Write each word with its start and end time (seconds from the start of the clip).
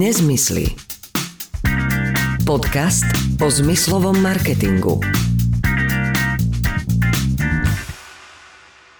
Nezmysly. 0.00 0.64
Podcast 2.48 3.04
o 3.36 3.52
zmyslovom 3.52 4.16
marketingu. 4.16 4.96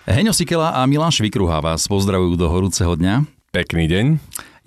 Heňo 0.05 0.37
Sikela 0.37 0.77
a 0.77 0.85
Milan 0.85 1.09
Švikruha 1.09 1.65
vás 1.65 1.89
pozdravujú 1.89 2.37
do 2.37 2.53
horúceho 2.53 2.93
dňa. 3.01 3.25
Pekný 3.49 3.89
deň. 3.89 4.07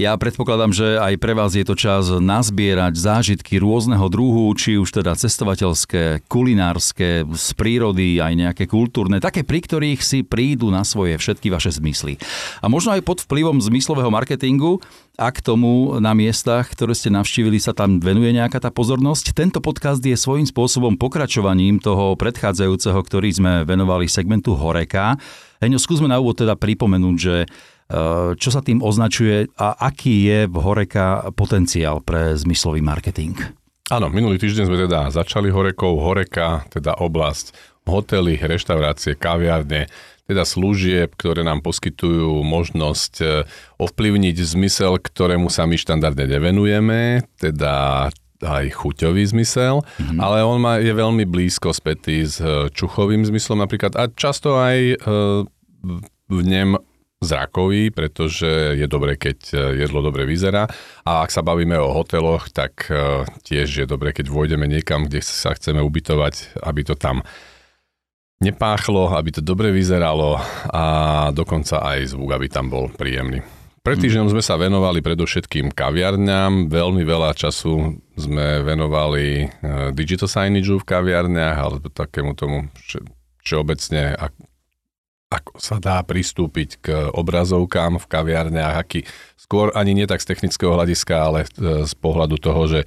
Ja 0.03 0.19
predpokladám, 0.19 0.75
že 0.75 0.99
aj 0.99 1.15
pre 1.15 1.31
vás 1.31 1.55
je 1.55 1.63
to 1.63 1.79
čas 1.79 2.11
nazbierať 2.11 2.91
zážitky 2.99 3.55
rôzneho 3.55 4.03
druhu, 4.11 4.51
či 4.51 4.75
už 4.75 4.99
teda 4.99 5.15
cestovateľské, 5.15 6.27
kulinárske, 6.27 7.23
z 7.23 7.47
prírody, 7.55 8.19
aj 8.19 8.35
nejaké 8.35 8.67
kultúrne, 8.67 9.23
také, 9.23 9.47
pri 9.47 9.63
ktorých 9.63 10.03
si 10.03 10.27
prídu 10.27 10.67
na 10.75 10.83
svoje 10.83 11.15
všetky 11.15 11.47
vaše 11.47 11.71
zmysly. 11.71 12.19
A 12.59 12.67
možno 12.67 12.91
aj 12.91 12.99
pod 12.99 13.23
vplyvom 13.23 13.63
zmyslového 13.63 14.11
marketingu, 14.11 14.83
a 15.13 15.29
k 15.29 15.45
tomu 15.45 16.01
na 16.01 16.17
miestach, 16.17 16.73
ktoré 16.73 16.97
ste 16.97 17.13
navštívili, 17.13 17.61
sa 17.61 17.69
tam 17.71 18.01
venuje 18.01 18.33
nejaká 18.33 18.57
tá 18.57 18.73
pozornosť. 18.73 19.37
Tento 19.37 19.61
podcast 19.61 20.01
je 20.01 20.17
svojím 20.17 20.49
spôsobom 20.49 20.97
pokračovaním 20.97 21.77
toho 21.77 22.17
predchádzajúceho, 22.17 22.97
ktorý 22.97 23.29
sme 23.29 23.53
venovali 23.61 24.09
segmentu 24.09 24.57
Horeka. 24.57 25.13
Heňo, 25.61 25.77
skúsme 25.77 26.09
na 26.09 26.17
úvod 26.17 26.41
teda 26.41 26.57
pripomenúť, 26.57 27.15
že 27.15 27.35
čo 28.33 28.49
sa 28.49 28.61
tým 28.65 28.81
označuje 28.81 29.53
a 29.57 29.77
aký 29.77 30.25
je 30.25 30.39
v 30.49 30.55
Horeka 30.57 31.29
potenciál 31.37 32.01
pre 32.01 32.33
zmyslový 32.33 32.81
marketing? 32.81 33.37
Áno, 33.91 34.09
minulý 34.09 34.39
týždeň 34.39 34.65
sme 34.65 34.77
teda 34.89 35.11
začali 35.11 35.53
Horekou. 35.53 35.99
Horeka, 35.99 36.65
teda 36.71 36.97
oblasť 36.97 37.53
hotely, 37.83 38.39
reštaurácie, 38.39 39.19
kaviárne, 39.19 39.91
teda 40.23 40.47
služieb, 40.47 41.11
ktoré 41.19 41.43
nám 41.43 41.59
poskytujú 41.59 42.41
možnosť 42.47 43.13
eh, 43.21 43.43
ovplyvniť 43.79 44.35
zmysel, 44.39 44.97
ktorému 44.97 45.51
sa 45.51 45.67
my 45.67 45.75
štandardne 45.75 46.25
nevenujeme, 46.25 47.27
teda 47.37 48.07
aj 48.43 48.65
chuťový 48.75 49.23
zmysel, 49.23 49.83
mm-hmm. 49.83 50.19
ale 50.19 50.43
on 50.43 50.59
má, 50.59 50.75
je 50.79 50.91
veľmi 50.91 51.23
blízko 51.27 51.75
spätý 51.75 52.23
s 52.23 52.39
eh, 52.39 52.71
čuchovým 52.71 53.27
zmyslom 53.27 53.59
napríklad 53.59 53.99
a 53.99 54.07
často 54.07 54.55
aj 54.55 54.77
e, 54.79 54.95
v 56.31 56.39
nem 56.47 56.79
zrakový, 57.23 57.89
pretože 57.89 58.77
je 58.77 58.85
dobre, 58.85 59.15
keď 59.15 59.37
e, 59.51 59.55
jedlo 59.83 60.03
dobre 60.03 60.27
vyzerá. 60.27 60.67
A 61.07 61.23
ak 61.23 61.31
sa 61.31 61.41
bavíme 61.41 61.79
o 61.79 61.95
hoteloch, 61.95 62.51
tak 62.51 62.91
e, 62.91 63.23
tiež 63.47 63.83
je 63.83 63.85
dobre, 63.87 64.11
keď 64.11 64.29
vôjdeme 64.29 64.67
niekam, 64.67 65.07
kde 65.07 65.23
sa 65.23 65.55
chceme 65.55 65.79
ubytovať, 65.79 66.59
aby 66.61 66.81
to 66.83 66.93
tam 66.99 67.23
nepáchlo, 68.43 69.15
aby 69.15 69.39
to 69.39 69.41
dobre 69.41 69.71
vyzeralo 69.71 70.35
a 70.67 70.83
dokonca 71.31 71.79
aj 71.79 72.11
zvuk, 72.11 72.35
aby 72.35 72.51
tam 72.51 72.67
bol 72.67 72.91
príjemný. 72.91 73.39
Pred 73.83 73.99
mhm. 73.99 74.03
týždňom 74.03 74.27
sme 74.31 74.43
sa 74.43 74.55
venovali 74.55 75.03
predovšetkým 75.03 75.75
kaviarňam. 75.75 76.71
Veľmi 76.71 77.03
veľa 77.03 77.35
času 77.35 77.99
sme 78.15 78.63
venovali 78.63 79.25
e, 79.43 79.45
digital 79.91 80.31
signage 80.31 80.71
v 80.71 80.87
kaviarniach, 80.87 81.57
alebo 81.59 81.87
takému 81.91 82.31
tomu 82.35 82.71
všeobecne 83.43 84.15
ako 85.33 85.57
sa 85.57 85.81
dá 85.81 85.97
pristúpiť 86.05 86.69
k 86.77 86.87
obrazovkám 87.09 87.97
v 87.97 88.05
kaviarniach, 88.05 88.75
aký 88.77 89.01
skôr 89.33 89.73
ani 89.73 89.97
nie 89.97 90.05
tak 90.05 90.21
z 90.21 90.29
technického 90.29 90.77
hľadiska, 90.77 91.15
ale 91.17 91.39
e, 91.43 91.85
z 91.89 91.93
pohľadu 91.97 92.37
toho, 92.37 92.61
že 92.69 92.79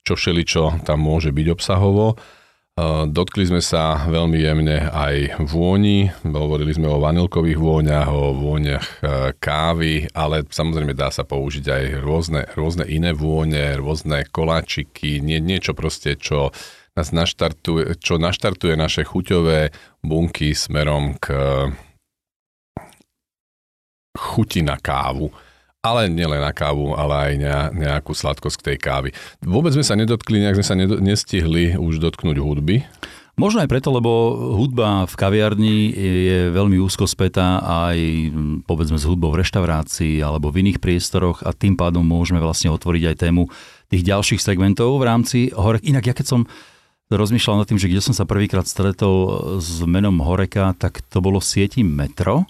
čo 0.00 0.16
všeličo 0.16 0.88
tam 0.88 1.04
môže 1.04 1.28
byť 1.28 1.46
obsahovo. 1.52 2.12
E, 2.12 2.16
dotkli 3.04 3.44
sme 3.44 3.60
sa 3.60 4.08
veľmi 4.08 4.40
jemne 4.40 4.88
aj 4.88 5.44
vôni, 5.44 6.08
hovorili 6.24 6.72
sme 6.72 6.88
o 6.88 7.02
vanilkových 7.04 7.60
vôňach, 7.60 8.08
o 8.08 8.32
vôňach 8.32 8.86
e, 8.88 8.96
kávy, 9.36 10.08
ale 10.16 10.48
samozrejme 10.48 10.96
dá 10.96 11.12
sa 11.12 11.28
použiť 11.28 11.64
aj 11.68 11.84
rôzne, 12.00 12.42
rôzne 12.56 12.88
iné 12.88 13.12
vône, 13.12 13.76
rôzne 13.76 14.24
koláčiky, 14.32 15.20
nie, 15.20 15.36
niečo 15.36 15.76
proste, 15.76 16.16
čo 16.16 16.50
nás 16.98 17.14
naštartuje, 17.14 17.96
čo 18.02 18.18
naštartuje 18.18 18.74
naše 18.74 19.06
chuťové 19.06 19.70
bunky 20.02 20.52
smerom 20.56 21.14
k 21.22 21.32
chuti 24.20 24.60
na 24.60 24.76
kávu. 24.76 25.32
Ale 25.80 26.12
nielen 26.12 26.44
na 26.44 26.52
kávu, 26.52 26.92
ale 26.92 27.14
aj 27.16 27.32
nejakú 27.72 28.12
sladkosť 28.12 28.56
k 28.60 28.66
tej 28.68 28.78
kávy. 28.84 29.08
Vôbec 29.40 29.72
sme 29.72 29.80
sa 29.80 29.96
nedotkli, 29.96 30.36
nejak 30.44 30.60
sme 30.60 30.66
sa 30.68 30.76
nestihli 30.76 31.72
už 31.72 32.04
dotknúť 32.04 32.36
hudby. 32.36 32.84
Možno 33.40 33.64
aj 33.64 33.72
preto, 33.72 33.88
lebo 33.88 34.36
hudba 34.60 35.08
v 35.08 35.14
kaviarni 35.16 35.96
je 35.96 36.52
veľmi 36.52 36.76
úzko 36.76 37.08
spätá 37.08 37.64
aj 37.64 37.96
povedzme 38.68 39.00
s 39.00 39.08
hudbou 39.08 39.32
v 39.32 39.40
reštaurácii 39.40 40.20
alebo 40.20 40.52
v 40.52 40.68
iných 40.68 40.76
priestoroch 40.76 41.40
a 41.48 41.56
tým 41.56 41.72
pádom 41.72 42.04
môžeme 42.04 42.36
vlastne 42.44 42.68
otvoriť 42.68 43.02
aj 43.08 43.16
tému 43.16 43.48
tých 43.88 44.04
ďalších 44.04 44.44
segmentov 44.44 44.92
v 45.00 45.08
rámci 45.08 45.38
Horek. 45.56 45.80
Inak 45.88 46.12
ja 46.12 46.14
keď 46.14 46.26
som 46.28 46.40
rozmýšľal 47.08 47.64
nad 47.64 47.66
tým, 47.72 47.80
že 47.80 47.88
kde 47.88 48.04
som 48.04 48.12
sa 48.12 48.28
prvýkrát 48.28 48.68
stretol 48.68 49.56
s 49.56 49.80
menom 49.88 50.20
Horeka, 50.20 50.76
tak 50.76 51.00
to 51.08 51.24
bolo 51.24 51.40
sieti 51.40 51.80
Metro 51.80 52.44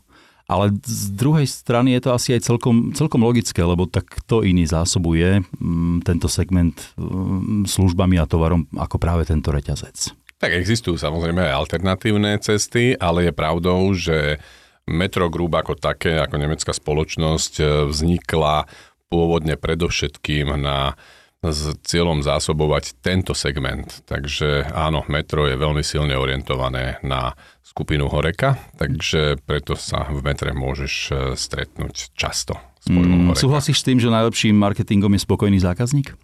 ale 0.50 0.74
z 0.82 1.14
druhej 1.14 1.46
strany 1.46 1.94
je 1.94 2.02
to 2.02 2.10
asi 2.10 2.34
aj 2.34 2.42
celkom, 2.42 2.90
celkom 2.90 3.22
logické, 3.22 3.62
lebo 3.62 3.86
tak 3.86 4.10
to 4.26 4.42
iný 4.42 4.66
zásobuje 4.66 5.46
mm, 5.46 6.02
tento 6.02 6.26
segment 6.26 6.74
mm, 6.98 7.70
službami 7.70 8.18
a 8.18 8.26
tovarom 8.26 8.66
ako 8.74 8.98
práve 8.98 9.22
tento 9.30 9.54
reťazec. 9.54 10.10
Tak 10.42 10.50
existujú 10.50 10.98
samozrejme 10.98 11.38
aj 11.46 11.54
alternatívne 11.54 12.34
cesty, 12.42 12.98
ale 12.98 13.30
je 13.30 13.32
pravdou, 13.32 13.94
že 13.94 14.42
Metro 14.90 15.30
Group 15.30 15.54
ako 15.54 15.78
také, 15.78 16.18
ako 16.18 16.34
nemecká 16.34 16.74
spoločnosť 16.74 17.52
e, 17.62 17.64
vznikla 17.86 18.66
pôvodne 19.06 19.54
predovšetkým 19.54 20.50
na 20.58 20.98
s 21.40 21.72
cieľom 21.88 22.20
zásobovať 22.20 23.00
tento 23.00 23.32
segment. 23.32 24.04
Takže 24.04 24.76
áno, 24.76 25.08
metro 25.08 25.48
je 25.48 25.56
veľmi 25.56 25.80
silne 25.80 26.12
orientované 26.12 27.00
na 27.00 27.32
skupinu 27.70 28.10
Horeka, 28.10 28.58
takže 28.74 29.38
preto 29.46 29.78
sa 29.78 30.10
v 30.10 30.26
metre 30.26 30.50
môžeš 30.50 30.92
e, 30.92 31.12
stretnúť 31.38 32.10
často 32.18 32.58
s 32.82 32.90
mm, 32.90 33.30
Súhlasíš 33.38 33.80
s 33.80 33.86
tým, 33.86 34.02
že 34.02 34.10
najlepším 34.10 34.58
marketingom 34.58 35.14
je 35.14 35.22
spokojný 35.22 35.62
zákazník? 35.62 36.18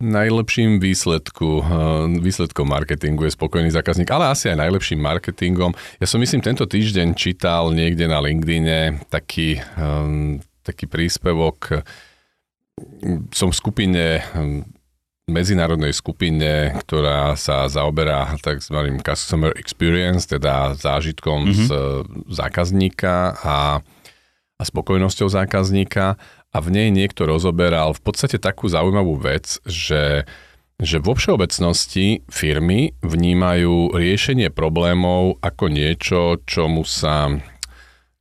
Najlepším 0.00 0.80
výsledku, 0.80 1.60
e, 1.60 1.64
výsledkom 2.24 2.72
marketingu 2.72 3.28
je 3.28 3.36
spokojný 3.36 3.68
zákazník, 3.68 4.08
ale 4.08 4.32
asi 4.32 4.48
aj 4.48 4.64
najlepším 4.64 4.96
marketingom. 4.96 5.76
Ja 6.00 6.08
som 6.08 6.24
myslím 6.24 6.40
tento 6.40 6.64
týždeň 6.64 7.12
čítal 7.12 7.76
niekde 7.76 8.08
na 8.08 8.20
LinkedIne 8.24 9.04
taký, 9.12 9.60
um, 9.76 10.40
taký 10.64 10.88
príspevok, 10.88 11.84
som 13.32 13.48
v 13.52 13.56
skupine 13.56 14.20
medzinárodnej 15.26 15.90
skupine, 15.90 16.70
ktorá 16.86 17.34
sa 17.34 17.66
zaoberá 17.66 18.30
tzv. 18.38 18.78
customer 19.02 19.50
experience, 19.58 20.30
teda 20.30 20.78
zážitkom 20.78 21.50
mm-hmm. 21.50 21.66
z 21.66 21.70
zákazníka 22.30 23.34
a, 23.42 23.82
a 24.54 24.62
spokojnosťou 24.62 25.26
zákazníka 25.26 26.14
a 26.54 26.58
v 26.62 26.68
nej 26.70 26.88
niekto 26.94 27.26
rozoberal 27.26 27.90
v 27.90 28.02
podstate 28.06 28.38
takú 28.38 28.70
zaujímavú 28.70 29.18
vec, 29.18 29.58
že 29.66 30.24
že 30.76 31.00
vo 31.00 31.16
všeobecnosti 31.16 32.28
firmy 32.28 32.92
vnímajú 33.00 33.96
riešenie 33.96 34.52
problémov 34.52 35.40
ako 35.40 35.72
niečo, 35.72 36.36
čomu 36.44 36.84
sa 36.84 37.32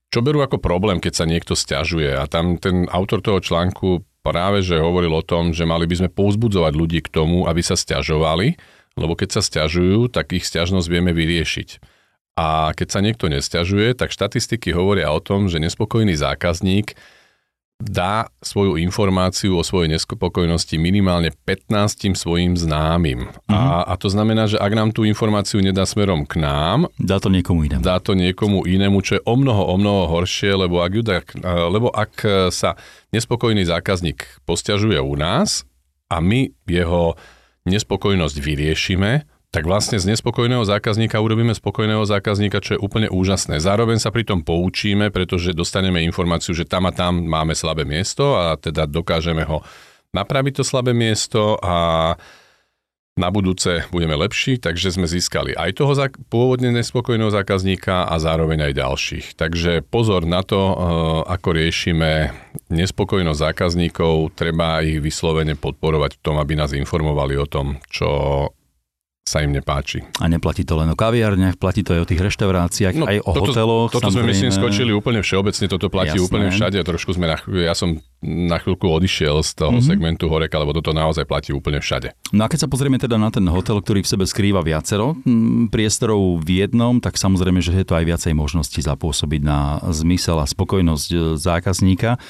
čo 0.07 0.23
berú 0.23 0.39
ako 0.39 0.63
problém, 0.63 1.03
keď 1.03 1.13
sa 1.19 1.25
niekto 1.27 1.59
stiažuje. 1.59 2.15
A 2.15 2.23
tam 2.31 2.55
ten 2.55 2.87
autor 2.87 3.19
toho 3.19 3.43
článku 3.43 4.07
práve 4.25 4.65
že 4.65 4.81
hovoril 4.81 5.13
o 5.13 5.21
tom, 5.21 5.53
že 5.53 5.69
mali 5.69 5.85
by 5.85 6.01
sme 6.01 6.09
povzbudzovať 6.09 6.73
ľudí 6.73 6.99
k 7.05 7.13
tomu, 7.13 7.45
aby 7.45 7.61
sa 7.61 7.77
stiažovali, 7.77 8.57
lebo 8.97 9.13
keď 9.13 9.37
sa 9.37 9.41
stiažujú, 9.45 10.09
tak 10.09 10.33
ich 10.33 10.49
stiažnosť 10.49 10.87
vieme 10.89 11.13
vyriešiť. 11.13 11.93
A 12.35 12.73
keď 12.75 12.87
sa 12.89 12.99
niekto 12.99 13.31
nestiažuje, 13.31 13.95
tak 13.95 14.11
štatistiky 14.11 14.73
hovoria 14.75 15.13
o 15.13 15.23
tom, 15.23 15.47
že 15.47 15.61
nespokojný 15.61 16.17
zákazník 16.17 16.97
dá 17.75 18.31
svoju 18.39 18.79
informáciu 18.79 19.59
o 19.59 19.63
svojej 19.63 19.91
nespokojnosti 19.91 20.79
minimálne 20.79 21.35
15 21.43 22.15
svojim 22.15 22.55
známym. 22.55 23.27
Mm-hmm. 23.27 23.51
A, 23.51 23.83
a 23.91 23.93
to 23.99 24.07
znamená, 24.07 24.47
že 24.47 24.55
ak 24.55 24.71
nám 24.71 24.89
tú 24.95 25.03
informáciu 25.03 25.59
nedá 25.59 25.83
smerom 25.83 26.23
k 26.23 26.39
nám, 26.39 26.87
dá 26.95 27.19
to 27.19 27.27
niekomu 27.27 27.67
inému. 27.67 27.83
Dá 27.83 27.99
to 27.99 28.15
niekomu 28.15 28.63
inému, 28.63 29.03
čo 29.03 29.19
je 29.19 29.21
o 29.27 29.35
mnoho, 29.35 29.67
o 29.67 29.75
mnoho 29.75 30.07
horšie, 30.07 30.55
lebo 30.55 30.79
ak, 30.79 30.93
dá, 31.03 31.19
lebo 31.67 31.91
ak 31.91 32.13
sa 32.55 32.79
nespokojný 33.11 33.67
zákazník 33.67 34.47
posťažuje 34.47 34.99
u 35.03 35.15
nás 35.19 35.67
a 36.07 36.23
my 36.23 36.55
jeho 36.63 37.19
nespokojnosť 37.67 38.37
vyriešime, 38.39 39.34
tak 39.55 39.63
vlastne 39.63 39.95
z 39.95 40.11
nespokojného 40.11 40.67
zákazníka 40.67 41.15
urobíme 41.23 41.55
spokojného 41.55 42.03
zákazníka, 42.03 42.59
čo 42.59 42.75
je 42.75 42.83
úplne 42.83 43.07
úžasné. 43.07 43.63
Zároveň 43.63 44.03
sa 44.03 44.11
pri 44.11 44.27
tom 44.27 44.43
poučíme, 44.43 45.15
pretože 45.15 45.55
dostaneme 45.55 46.03
informáciu, 46.03 46.51
že 46.51 46.67
tam 46.67 46.83
a 46.83 46.91
tam 46.91 47.23
máme 47.23 47.55
slabé 47.55 47.87
miesto 47.87 48.35
a 48.35 48.59
teda 48.59 48.83
dokážeme 48.83 49.47
ho 49.47 49.63
napraviť 50.11 50.59
to 50.59 50.63
slabé 50.67 50.91
miesto 50.91 51.55
a 51.63 51.75
na 53.15 53.31
budúce 53.31 53.87
budeme 53.95 54.11
lepší, 54.19 54.59
takže 54.59 54.91
sme 54.91 55.07
získali 55.07 55.55
aj 55.55 55.79
toho 55.79 55.95
pôvodne 56.27 56.75
nespokojného 56.75 57.31
zákazníka 57.31 58.11
a 58.11 58.19
zároveň 58.19 58.67
aj 58.67 58.73
ďalších. 58.75 59.25
Takže 59.39 59.87
pozor 59.87 60.27
na 60.27 60.43
to, 60.43 60.59
eh, 60.59 60.75
ako 61.31 61.55
riešime 61.55 62.35
nespokojnosť 62.67 63.39
zákazníkov, 63.39 64.35
treba 64.35 64.83
ich 64.83 64.99
vyslovene 64.99 65.55
podporovať 65.55 66.19
v 66.19 66.23
tom, 66.27 66.35
aby 66.43 66.59
nás 66.59 66.75
informovali 66.75 67.39
o 67.39 67.47
tom, 67.47 67.79
čo 67.87 68.51
sa 69.25 69.41
im 69.41 69.57
nepáči. 69.57 70.05
A 70.21 70.29
neplatí 70.29 70.61
to 70.61 70.77
len 70.77 70.85
o 70.85 70.93
kaviarniach, 70.93 71.57
platí 71.57 71.81
to 71.81 71.97
aj 71.97 72.05
o 72.05 72.09
tých 72.13 72.21
reštauráciách, 72.21 72.93
no, 72.93 73.09
aj 73.09 73.25
o 73.25 73.31
toto, 73.33 73.41
hoteloch. 73.49 73.89
Toto 73.89 74.13
sme 74.13 74.29
myslím 74.29 74.53
skočili 74.53 74.93
úplne 74.93 75.25
všeobecne, 75.25 75.65
toto 75.65 75.89
platí 75.89 76.21
Jasné. 76.21 76.29
úplne 76.29 76.47
všade. 76.53 76.77
Trošku 76.85 77.17
sme 77.17 77.33
na, 77.33 77.37
ja 77.57 77.73
som 77.73 77.97
na 78.21 78.61
chvíľku 78.61 78.85
odišiel 78.85 79.41
z 79.41 79.57
toho 79.57 79.73
mm-hmm. 79.73 79.89
segmentu 79.89 80.29
horeka, 80.29 80.61
lebo 80.61 80.77
toto 80.77 80.93
naozaj 80.93 81.25
platí 81.25 81.49
úplne 81.57 81.81
všade. 81.81 82.13
No 82.37 82.45
a 82.45 82.49
keď 82.53 82.65
sa 82.65 82.69
pozrieme 82.69 83.01
teda 83.01 83.17
na 83.17 83.33
ten 83.33 83.49
hotel, 83.49 83.81
ktorý 83.81 84.05
v 84.05 84.11
sebe 84.13 84.29
skrýva 84.29 84.61
viacero 84.61 85.17
hm, 85.17 85.73
priestorov 85.73 86.45
v 86.45 86.61
jednom, 86.61 87.01
tak 87.01 87.17
samozrejme, 87.17 87.65
že 87.65 87.73
je 87.73 87.81
to 87.81 87.97
aj 87.97 88.05
viacej 88.05 88.33
možností 88.37 88.85
zapôsobiť 88.85 89.41
na 89.41 89.81
zmysel 89.89 90.37
a 90.37 90.45
spokojnosť 90.45 91.09
e, 91.09 91.17
zákazníka. 91.41 92.21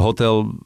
Hotel, 0.00 0.56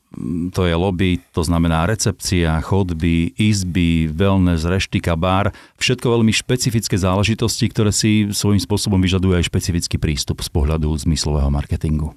to 0.54 0.62
je 0.62 0.74
lobby, 0.78 1.18
to 1.34 1.42
znamená 1.42 1.90
recepcia, 1.90 2.62
chodby, 2.62 3.34
izby, 3.34 4.06
wellness, 4.06 4.62
reštika, 4.62 5.18
bar, 5.18 5.50
všetko 5.82 6.06
veľmi 6.06 6.30
špecifické 6.30 6.94
záležitosti, 6.94 7.66
ktoré 7.66 7.90
si 7.90 8.30
svojím 8.30 8.62
spôsobom 8.62 9.02
vyžadujú 9.02 9.34
aj 9.34 9.50
špecifický 9.50 9.98
prístup 9.98 10.38
z 10.38 10.48
pohľadu 10.54 10.94
zmyslového 10.94 11.50
marketingu. 11.50 12.14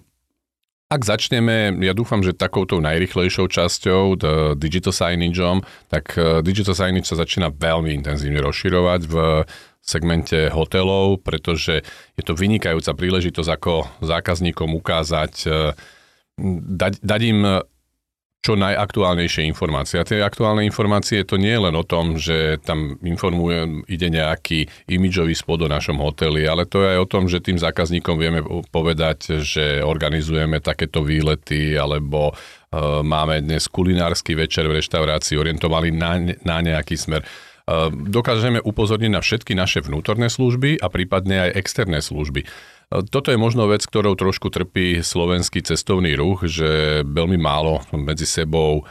Ak 0.87 1.03
začneme, 1.03 1.75
ja 1.83 1.91
dúfam, 1.91 2.23
že 2.23 2.31
takouto 2.31 2.79
najrychlejšou 2.79 3.51
časťou, 3.51 4.15
digital 4.55 4.95
signageom, 4.95 5.59
tak 5.91 6.15
e, 6.15 6.39
digital 6.39 6.79
signage 6.79 7.11
sa 7.11 7.19
začína 7.19 7.51
veľmi 7.51 7.91
intenzívne 7.91 8.39
rozširovať 8.39 9.01
v 9.03 9.15
segmente 9.83 10.47
hotelov, 10.47 11.27
pretože 11.27 11.83
je 12.15 12.23
to 12.23 12.31
vynikajúca 12.31 12.95
príležitosť 12.95 13.49
ako 13.51 13.73
zákazníkom 13.99 14.79
ukázať 14.79 15.33
e, 15.43 15.47
dať, 16.39 17.01
dať 17.01 17.21
im 17.25 17.39
eh, 17.45 17.61
čo 18.47 18.55
najaktuálnejšie 18.55 19.43
informácie. 19.49 19.99
A 19.99 20.07
tie 20.07 20.23
aktuálne 20.23 20.63
informácie 20.63 21.27
to 21.27 21.35
nie 21.35 21.51
je 21.51 21.63
len 21.67 21.75
o 21.75 21.83
tom, 21.83 22.15
že 22.15 22.61
tam 22.63 22.95
informuje, 23.03 23.83
ide 23.91 24.07
nejaký 24.07 24.87
imidžový 24.87 25.35
spod 25.35 25.65
o 25.65 25.67
našom 25.67 25.99
hoteli, 25.99 26.47
ale 26.47 26.63
to 26.63 26.79
je 26.79 26.95
aj 26.95 26.99
o 27.03 27.09
tom, 27.11 27.27
že 27.27 27.43
tým 27.43 27.59
zákazníkom 27.59 28.15
vieme 28.15 28.39
povedať, 28.71 29.43
že 29.43 29.83
organizujeme 29.83 30.63
takéto 30.63 31.03
výlety, 31.03 31.75
alebo 31.75 32.31
uh, 32.31 33.03
máme 33.03 33.43
dnes 33.43 33.67
kulinársky 33.67 34.31
večer 34.31 34.63
v 34.71 34.79
reštaurácii 34.79 35.35
orientovaný 35.35 35.91
na, 35.91 36.15
na 36.47 36.63
nejaký 36.63 36.95
smer. 36.95 37.27
Uh, 37.67 37.91
dokážeme 37.91 38.63
upozorniť 38.63 39.11
na 39.11 39.19
všetky 39.19 39.59
naše 39.59 39.83
vnútorné 39.83 40.31
služby 40.31 40.79
a 40.79 40.87
prípadne 40.87 41.51
aj 41.51 41.67
externé 41.67 41.99
služby. 41.99 42.47
Toto 42.87 43.35
je 43.35 43.39
možno 43.39 43.67
vec, 43.67 43.83
ktorou 43.83 44.15
trošku 44.15 44.47
trpí 44.47 45.03
slovenský 45.03 45.59
cestovný 45.59 46.15
ruch, 46.15 46.47
že 46.47 47.03
veľmi 47.03 47.35
málo 47.35 47.83
medzi 47.91 48.23
sebou 48.23 48.87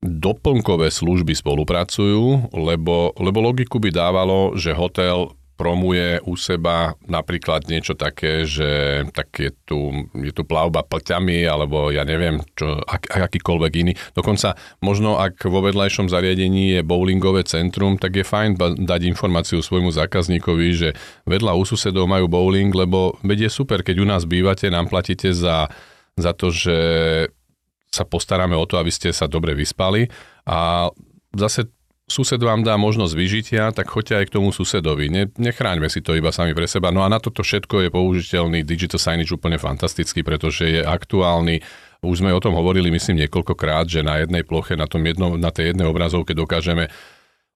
doplnkové 0.00 0.88
služby 0.88 1.36
spolupracujú, 1.36 2.52
lebo, 2.56 3.12
lebo 3.20 3.38
logiku 3.44 3.76
by 3.76 3.92
dávalo, 3.92 4.56
že 4.56 4.72
hotel 4.72 5.36
promuje 5.56 6.20
u 6.22 6.36
seba 6.36 6.94
napríklad 7.08 7.64
niečo 7.66 7.96
také, 7.96 8.44
že 8.44 9.02
tak 9.16 9.32
je 9.40 9.50
tu, 9.64 10.06
je 10.12 10.30
tu 10.30 10.44
plavba 10.44 10.84
plťami, 10.84 11.48
alebo 11.48 11.88
ja 11.88 12.04
neviem, 12.04 12.44
čo, 12.52 12.76
ak, 12.84 13.08
akýkoľvek 13.08 13.72
iný. 13.80 13.92
Dokonca 14.12 14.54
možno, 14.84 15.16
ak 15.16 15.40
vo 15.48 15.64
vedľajšom 15.64 16.12
zariadení 16.12 16.78
je 16.78 16.80
bowlingové 16.84 17.48
centrum, 17.48 17.96
tak 17.96 18.20
je 18.20 18.24
fajn 18.24 18.60
dať 18.84 19.00
informáciu 19.08 19.64
svojmu 19.64 19.90
zákazníkovi, 19.90 20.68
že 20.76 20.88
vedľa 21.24 21.56
u 21.56 21.64
susedov 21.64 22.04
majú 22.04 22.28
bowling, 22.28 22.70
lebo 22.76 23.16
veď 23.24 23.48
je 23.48 23.50
super, 23.50 23.80
keď 23.80 23.96
u 24.04 24.06
nás 24.06 24.28
bývate, 24.28 24.68
nám 24.68 24.92
platíte 24.92 25.32
za, 25.32 25.72
za 26.14 26.32
to, 26.36 26.52
že 26.52 26.76
sa 27.88 28.04
postaráme 28.04 28.52
o 28.52 28.68
to, 28.68 28.76
aby 28.76 28.92
ste 28.92 29.08
sa 29.08 29.24
dobre 29.24 29.56
vyspali 29.56 30.04
a 30.44 30.92
zase 31.32 31.72
sused 32.06 32.38
vám 32.38 32.62
dá 32.62 32.78
možnosť 32.78 33.14
vyžitia, 33.18 33.74
tak 33.74 33.90
choďte 33.90 34.14
aj 34.14 34.24
k 34.30 34.34
tomu 34.38 34.54
susedovi. 34.54 35.10
Ne, 35.10 35.26
nechráňme 35.34 35.90
si 35.90 35.98
to 35.98 36.14
iba 36.14 36.30
sami 36.30 36.54
pre 36.54 36.70
seba. 36.70 36.94
No 36.94 37.02
a 37.02 37.10
na 37.10 37.18
toto 37.18 37.42
všetko 37.42 37.86
je 37.86 37.88
použiteľný 37.90 38.62
digital 38.62 39.02
signage 39.02 39.34
úplne 39.34 39.58
fantastický, 39.58 40.22
pretože 40.22 40.70
je 40.70 40.80
aktuálny. 40.86 41.60
Už 42.06 42.22
sme 42.22 42.30
o 42.30 42.38
tom 42.38 42.54
hovorili, 42.54 42.94
myslím, 42.94 43.26
niekoľkokrát, 43.26 43.90
že 43.90 44.06
na 44.06 44.22
jednej 44.22 44.46
ploche, 44.46 44.78
na, 44.78 44.86
tom 44.86 45.02
jedno, 45.02 45.34
na 45.34 45.50
tej 45.50 45.74
jednej 45.74 45.90
obrazovke 45.90 46.30
dokážeme 46.38 46.86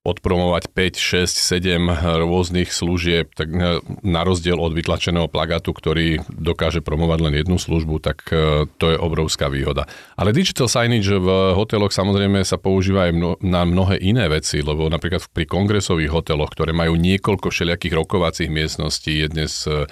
odpromovať 0.01 0.73
5, 0.73 1.29
6, 1.29 1.29
7 1.29 2.25
rôznych 2.25 2.73
služieb, 2.73 3.37
tak 3.37 3.53
e, 3.53 3.85
na 4.01 4.25
rozdiel 4.25 4.57
od 4.57 4.73
vytlačeného 4.73 5.29
plagátu, 5.29 5.77
ktorý 5.77 6.25
dokáže 6.25 6.81
promovať 6.81 7.19
len 7.21 7.33
jednu 7.37 7.61
službu, 7.61 8.01
tak 8.01 8.25
e, 8.33 8.65
to 8.81 8.85
je 8.89 8.97
obrovská 8.97 9.45
výhoda. 9.45 9.85
Ale 10.17 10.33
digital 10.33 10.65
signage 10.65 11.13
v 11.13 11.53
hoteloch 11.53 11.93
samozrejme 11.93 12.41
sa 12.41 12.57
používa 12.57 13.13
aj 13.13 13.37
na 13.45 13.61
mnohé 13.61 14.01
iné 14.01 14.25
veci, 14.25 14.65
lebo 14.65 14.89
napríklad 14.89 15.21
pri 15.29 15.45
kongresových 15.45 16.09
hoteloch, 16.09 16.49
ktoré 16.49 16.73
majú 16.73 16.97
niekoľko 16.97 17.53
všelijakých 17.53 17.93
rokovacích 17.93 18.49
miestností, 18.49 19.21
je 19.21 19.27
dnes 19.29 19.53
e, 19.69 19.85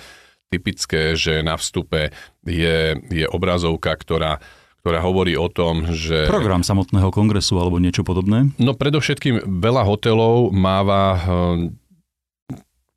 typické, 0.49 1.13
že 1.13 1.45
na 1.45 1.53
vstupe 1.53 2.09
je, 2.41 2.97
je 3.13 3.25
obrazovka, 3.29 3.93
ktorá 3.93 4.41
ktorá 4.89 5.05
hovorí 5.05 5.37
o 5.37 5.45
tom, 5.45 5.93
že... 5.93 6.25
Program 6.25 6.65
samotného 6.65 7.13
kongresu 7.13 7.61
alebo 7.61 7.77
niečo 7.77 8.01
podobné? 8.01 8.49
No 8.57 8.73
predovšetkým 8.73 9.45
veľa 9.45 9.85
hotelov 9.85 10.49
máva 10.49 11.13
eh, 11.13 11.69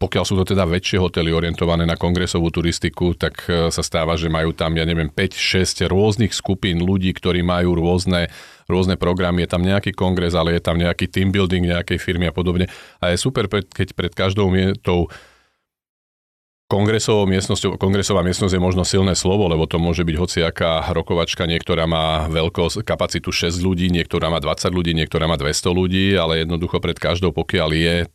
pokiaľ 0.00 0.25
sú 0.25 0.35
to 0.41 0.56
teda 0.56 0.67
väčšie 0.67 0.99
hotely 0.99 1.31
orientované 1.31 1.87
na 1.87 1.94
kongresovú 1.94 2.49
turistiku, 2.49 3.12
tak 3.12 3.44
eh, 3.44 3.69
sa 3.69 3.85
stáva, 3.85 4.17
že 4.17 4.33
majú 4.33 4.56
tam, 4.56 4.73
ja 4.73 4.89
neviem, 4.89 5.12
5-6 5.12 5.85
rôznych 5.85 6.33
skupín 6.33 6.81
ľudí, 6.81 7.12
ktorí 7.12 7.44
majú 7.44 7.77
rôzne, 7.77 8.33
rôzne 8.73 8.97
programy. 8.97 9.45
Je 9.45 9.53
tam 9.53 9.61
nejaký 9.61 9.93
kongres, 9.93 10.33
ale 10.33 10.56
je 10.56 10.65
tam 10.65 10.81
nejaký 10.81 11.12
team 11.12 11.29
building 11.29 11.77
nejakej 11.77 12.00
firmy 12.00 12.25
a 12.25 12.33
podobne. 12.33 12.73
A 13.05 13.12
je 13.12 13.21
super, 13.21 13.53
keď 13.53 13.93
pred 13.93 14.17
každou 14.17 14.49
tou 14.81 15.12
Kongresovou 16.73 17.29
miestnosťou, 17.29 17.77
kongresová 17.77 18.25
miestnosť 18.25 18.57
je 18.57 18.63
možno 18.65 18.89
silné 18.89 19.13
slovo, 19.13 19.45
lebo 19.45 19.69
to 19.69 19.77
môže 19.77 20.09
byť 20.09 20.17
hociaká 20.17 20.89
rokovačka, 20.97 21.45
niektorá 21.45 21.85
má 21.85 22.25
veľkosť, 22.33 22.81
kapacitu 22.81 23.29
6 23.29 23.61
ľudí, 23.61 23.93
niektorá 23.93 24.33
má 24.33 24.41
20 24.41 24.73
ľudí, 24.73 24.97
niektorá 24.97 25.29
má 25.29 25.37
200 25.37 25.69
ľudí, 25.69 26.17
ale 26.17 26.41
jednoducho 26.41 26.81
pred 26.81 26.97
každou, 26.97 27.29
pokiaľ 27.37 27.71
je 27.77 27.97
e, 28.01 28.07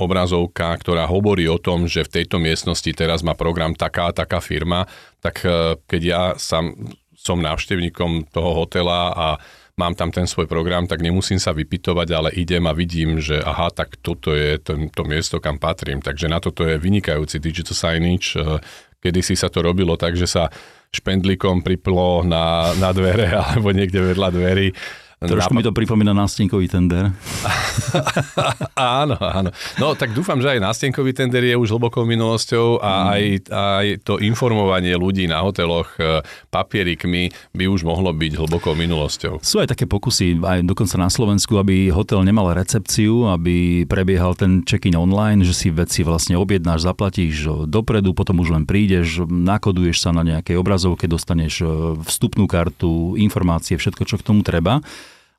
obrazovka, 0.00 0.72
ktorá 0.72 1.04
hovorí 1.04 1.52
o 1.52 1.60
tom, 1.60 1.84
že 1.84 2.08
v 2.08 2.24
tejto 2.24 2.40
miestnosti 2.40 2.88
teraz 2.96 3.20
má 3.20 3.36
program 3.36 3.76
taká 3.76 4.08
a 4.08 4.16
taká 4.16 4.40
firma, 4.40 4.88
tak 5.20 5.44
e, 5.44 5.76
keď 5.84 6.00
ja 6.00 6.22
sám 6.40 6.72
som 7.12 7.44
návštevníkom 7.44 8.32
toho 8.32 8.56
hotela 8.56 9.12
a 9.12 9.28
mám 9.76 9.92
tam 9.92 10.08
ten 10.08 10.24
svoj 10.24 10.48
program, 10.48 10.88
tak 10.88 11.04
nemusím 11.04 11.36
sa 11.36 11.52
vypitovať, 11.52 12.08
ale 12.16 12.28
idem 12.32 12.64
a 12.64 12.72
vidím, 12.72 13.20
že 13.20 13.36
aha, 13.36 13.68
tak 13.68 14.00
toto 14.00 14.32
je 14.32 14.56
to, 14.56 14.88
to 14.88 15.02
miesto, 15.04 15.36
kam 15.36 15.60
patrím. 15.60 16.00
Takže 16.00 16.32
na 16.32 16.40
toto 16.40 16.64
je 16.64 16.80
vynikajúci 16.80 17.36
digital 17.36 17.76
signage. 17.76 18.40
Eh, 18.40 18.58
Kedy 18.96 19.20
si 19.20 19.36
sa 19.36 19.52
to 19.52 19.60
robilo 19.60 19.94
tak, 20.00 20.16
že 20.16 20.24
sa 20.24 20.48
špendlíkom 20.90 21.60
priplo 21.60 22.24
na, 22.24 22.72
na 22.80 22.90
dvere 22.96 23.28
alebo 23.52 23.70
niekde 23.70 24.00
vedľa 24.00 24.28
dverí 24.32 24.68
Trošku 25.16 25.56
mi 25.56 25.64
to 25.64 25.72
pripomína 25.72 26.12
nástenkový 26.12 26.68
tender. 26.68 27.08
áno, 28.76 29.16
áno. 29.16 29.48
No 29.80 29.96
tak 29.96 30.12
dúfam, 30.12 30.36
že 30.44 30.52
aj 30.52 30.60
nástenkový 30.60 31.16
tender 31.16 31.40
je 31.40 31.56
už 31.56 31.72
hlbokou 31.72 32.04
minulosťou 32.04 32.84
a 32.84 32.92
mm. 32.92 33.06
aj, 33.08 33.24
aj 33.48 33.86
to 34.04 34.20
informovanie 34.20 34.92
ľudí 34.92 35.24
na 35.24 35.40
hoteloch 35.40 35.88
e, 35.96 36.20
papierikmi 36.52 37.32
by 37.56 37.64
už 37.64 37.88
mohlo 37.88 38.12
byť 38.12 38.32
hlbokou 38.36 38.76
minulosťou. 38.76 39.40
Sú 39.40 39.56
aj 39.64 39.72
také 39.72 39.88
pokusy, 39.88 40.36
aj 40.36 40.68
dokonca 40.68 41.00
na 41.00 41.08
Slovensku, 41.08 41.56
aby 41.56 41.88
hotel 41.88 42.20
nemal 42.20 42.52
recepciu, 42.52 43.32
aby 43.32 43.88
prebiehal 43.88 44.36
ten 44.36 44.68
check-in 44.68 45.00
online, 45.00 45.48
že 45.48 45.56
si 45.56 45.72
veci 45.72 46.04
vlastne 46.04 46.36
objednáš, 46.36 46.84
zaplatíš 46.84 47.64
dopredu, 47.64 48.12
potom 48.12 48.44
už 48.44 48.52
len 48.52 48.68
prídeš, 48.68 49.24
nakoduješ 49.24 49.96
sa 49.96 50.12
na 50.12 50.20
nejakej 50.28 50.60
obrazovke, 50.60 51.08
dostaneš 51.08 51.64
e, 51.64 51.66
vstupnú 52.04 52.44
kartu, 52.44 53.16
informácie, 53.16 53.80
všetko, 53.80 54.04
čo 54.04 54.20
k 54.20 54.26
tomu 54.28 54.44
treba. 54.44 54.84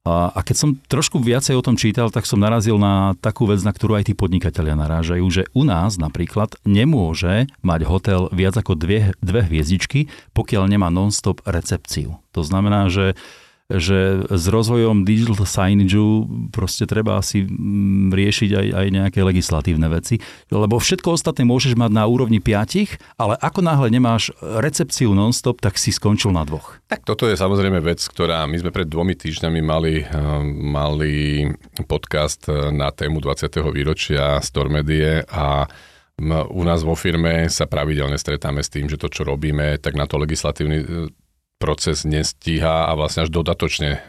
A 0.07 0.39
keď 0.39 0.55
som 0.55 0.69
trošku 0.87 1.19
viacej 1.19 1.59
o 1.59 1.65
tom 1.65 1.75
čítal, 1.75 2.07
tak 2.07 2.23
som 2.23 2.39
narazil 2.39 2.79
na 2.79 3.13
takú 3.19 3.43
vec, 3.43 3.59
na 3.61 3.75
ktorú 3.75 3.99
aj 3.99 4.07
tí 4.07 4.13
podnikatelia 4.15 4.79
narážajú, 4.79 5.25
že 5.27 5.43
u 5.51 5.67
nás 5.67 5.99
napríklad 5.99 6.55
nemôže 6.63 7.51
mať 7.59 7.81
hotel 7.83 8.21
viac 8.31 8.55
ako 8.55 8.79
dve, 8.79 9.11
dve 9.19 9.41
hviezdičky, 9.43 10.07
pokiaľ 10.31 10.71
nemá 10.71 10.87
non-stop 10.87 11.43
recepciu. 11.43 12.23
To 12.31 12.41
znamená, 12.45 12.87
že 12.87 13.19
že 13.67 14.23
s 14.31 14.45
rozvojom 14.47 15.03
digital 15.03 15.43
signage 15.43 15.99
proste 16.55 16.87
treba 16.87 17.19
asi 17.19 17.43
mm, 17.43 18.15
riešiť 18.15 18.49
aj, 18.55 18.67
aj 18.71 18.87
nejaké 18.95 19.19
legislatívne 19.27 19.91
veci, 19.91 20.23
lebo 20.47 20.79
všetko 20.79 21.19
ostatné 21.19 21.43
môžeš 21.43 21.75
mať 21.75 21.91
na 21.91 22.07
úrovni 22.07 22.39
piatich, 22.39 22.95
ale 23.19 23.35
ako 23.35 23.59
náhle 23.59 23.91
nemáš 23.91 24.31
recepciu 24.39 25.11
non-stop, 25.11 25.59
tak 25.59 25.75
si 25.75 25.91
skončil 25.91 26.31
na 26.31 26.47
dvoch. 26.47 26.79
Tak 26.87 27.03
toto 27.03 27.27
je 27.27 27.35
samozrejme 27.35 27.83
vec, 27.83 27.99
ktorá 27.99 28.47
my 28.47 28.55
sme 28.55 28.71
pred 28.71 28.87
dvomi 28.87 29.19
týždňami 29.19 29.59
mali, 29.59 29.95
eh, 29.99 30.07
mali 30.47 31.15
podcast 31.91 32.47
eh, 32.47 32.71
na 32.71 32.95
tému 32.95 33.19
20. 33.19 33.51
výročia 33.75 34.39
Stormedie 34.39 35.27
a 35.27 35.67
u 36.49 36.63
nás 36.65 36.81
vo 36.81 36.97
firme 36.97 37.45
sa 37.45 37.69
pravidelne 37.69 38.17
stretáme 38.17 38.65
s 38.65 38.73
tým, 38.73 38.89
že 38.89 38.97
to, 38.97 39.05
čo 39.05 39.21
robíme, 39.21 39.77
tak 39.77 39.93
na 39.93 40.09
to 40.09 40.17
legislatívny 40.17 41.13
proces 41.57 42.05
nestíha 42.05 42.87
a 42.87 42.91
vlastne 42.93 43.25
až 43.25 43.33
dodatočne 43.33 43.91
e, 43.97 43.99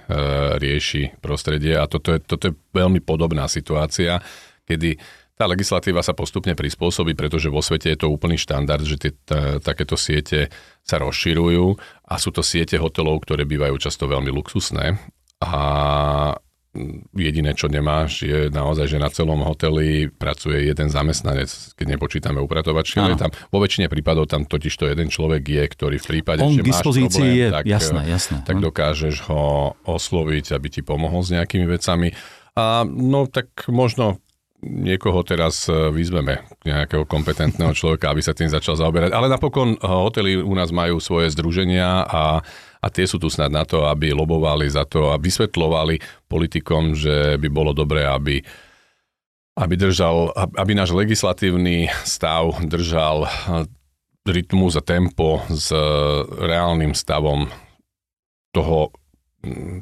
rieši 0.60 1.16
prostredie. 1.24 1.74
A 1.80 1.88
toto 1.88 2.12
je, 2.12 2.20
toto 2.20 2.52
je 2.52 2.54
veľmi 2.76 3.00
podobná 3.00 3.48
situácia, 3.48 4.20
kedy 4.68 5.00
tá 5.38 5.46
legislatíva 5.46 6.02
sa 6.02 6.18
postupne 6.18 6.52
prispôsobí, 6.52 7.14
pretože 7.14 7.46
vo 7.48 7.62
svete 7.62 7.94
je 7.94 7.98
to 8.04 8.10
úplný 8.10 8.34
štandard, 8.36 8.82
že 8.82 8.98
tie, 8.98 9.12
t- 9.14 9.62
takéto 9.62 9.94
siete 9.94 10.50
sa 10.82 10.98
rozširujú 10.98 11.78
a 12.10 12.14
sú 12.18 12.34
to 12.34 12.42
siete 12.42 12.74
hotelov, 12.74 13.22
ktoré 13.22 13.46
bývajú 13.46 13.78
často 13.78 14.10
veľmi 14.10 14.34
luxusné. 14.34 14.98
A 15.38 15.52
jediné, 17.14 17.52
čo 17.52 17.66
nemáš, 17.68 18.25
je 18.25 18.49
naozaj, 18.49 18.87
že 18.90 18.99
na 18.99 19.11
celom 19.11 19.42
hoteli 19.44 20.08
pracuje 20.08 20.66
jeden 20.68 20.88
zamestnanec, 20.88 21.50
keď 21.75 21.87
nepočítame 21.99 22.38
upratovačky, 22.42 22.99
ale 22.99 23.18
tam 23.18 23.30
vo 23.50 23.58
väčšine 23.61 23.90
prípadov 23.90 24.30
tam 24.30 24.47
totiž 24.47 24.75
to 24.75 24.88
jeden 24.88 25.08
človek 25.12 25.42
je, 25.44 25.64
ktorý 25.64 25.97
v 25.99 26.06
prípade, 26.06 26.40
On 26.42 26.54
že 26.54 26.62
máš 26.62 26.82
problém, 26.85 27.35
je, 27.35 27.47
tak, 27.50 27.64
jasné, 27.66 28.00
jasné. 28.06 28.37
tak 28.47 28.56
dokážeš 28.62 29.26
ho 29.28 29.75
osloviť, 29.85 30.54
aby 30.54 30.68
ti 30.68 30.80
pomohol 30.80 31.20
s 31.25 31.35
nejakými 31.35 31.66
vecami. 31.66 32.14
A 32.58 32.82
no 32.87 33.30
tak 33.30 33.70
možno 33.70 34.18
niekoho 34.62 35.22
teraz 35.22 35.70
e, 35.70 35.90
vyzveme, 35.94 36.42
nejakého 36.66 37.06
kompetentného 37.06 37.70
človeka, 37.74 38.10
aby 38.10 38.22
sa 38.22 38.34
tým 38.34 38.50
začal 38.50 38.74
zaoberať. 38.74 39.14
Ale 39.14 39.30
napokon 39.30 39.74
e, 39.74 39.78
hotely 39.82 40.42
u 40.42 40.54
nás 40.54 40.74
majú 40.74 40.98
svoje 40.98 41.30
združenia 41.30 42.02
a, 42.02 42.42
a 42.82 42.86
tie 42.90 43.06
sú 43.06 43.22
tu 43.22 43.30
snad 43.30 43.54
na 43.54 43.62
to, 43.62 43.86
aby 43.86 44.10
lobovali 44.10 44.66
za 44.66 44.82
to 44.82 45.14
a 45.14 45.20
vysvetľovali 45.20 46.26
politikom, 46.26 46.98
že 46.98 47.38
by 47.38 47.48
bolo 47.50 47.70
dobré, 47.70 48.06
aby 48.06 48.42
aby, 49.58 49.74
držal, 49.74 50.30
aby 50.54 50.70
náš 50.70 50.94
legislatívny 50.94 51.90
stav 52.06 52.62
držal 52.62 53.26
e, 53.26 53.28
rytmus 54.28 54.76
a 54.76 54.82
tempo 54.84 55.42
s 55.50 55.72
reálnym 56.36 56.92
stavom 56.92 57.48
toho 58.52 58.92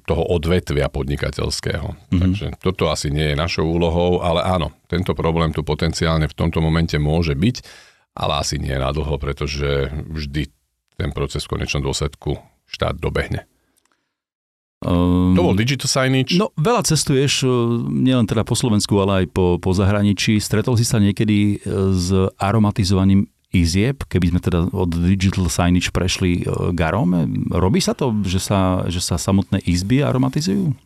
toho 0.05 0.23
odvetvia 0.33 0.91
podnikateľského. 0.91 1.87
Mm-hmm. 1.87 2.21
Takže 2.21 2.47
toto 2.63 2.91
asi 2.91 3.11
nie 3.13 3.33
je 3.33 3.37
našou 3.37 3.67
úlohou, 3.69 4.21
ale 4.21 4.43
áno, 4.43 4.75
tento 4.87 5.13
problém 5.13 5.51
tu 5.51 5.67
potenciálne 5.67 6.27
v 6.31 6.37
tomto 6.37 6.59
momente 6.59 6.97
môže 6.97 7.35
byť, 7.37 7.57
ale 8.17 8.33
asi 8.41 8.57
nie 8.57 8.75
na 8.75 8.91
dlho, 8.91 9.17
pretože 9.21 9.93
vždy 9.93 10.49
ten 10.97 11.11
proces 11.13 11.45
v 11.45 11.61
konečnom 11.61 11.85
dôsledku 11.85 12.41
štát 12.67 12.97
dobehne. 12.97 13.45
Um, 14.85 15.33
to 15.33 15.41
bol 15.41 15.57
digital 15.57 15.89
signage. 15.89 16.37
No, 16.37 16.53
veľa 16.53 16.85
cestuješ, 16.85 17.43
e, 17.43 17.49
nielen 18.05 18.29
teda 18.29 18.45
po 18.45 18.53
Slovensku, 18.53 18.93
ale 19.01 19.25
aj 19.25 19.27
po, 19.33 19.57
po 19.57 19.73
zahraničí. 19.73 20.37
Stretol 20.37 20.77
si 20.77 20.85
sa 20.85 21.01
niekedy 21.01 21.57
e, 21.57 21.69
s 21.97 22.13
aromatizovaním 22.37 23.25
izieb, 23.63 24.05
keby 24.05 24.35
sme 24.35 24.41
teda 24.45 24.69
od 24.73 24.91
digital 24.93 25.49
signage 25.49 25.89
prešli 25.95 26.43
e, 26.43 26.75
k 26.77 26.79
arome? 26.85 27.25
Robí 27.49 27.81
sa 27.81 27.97
to, 27.97 28.13
že 28.27 28.41
sa, 28.43 28.85
že 28.89 29.01
sa 29.01 29.17
samotné 29.17 29.65
izby 29.65 30.05
aromatizujú? 30.05 30.77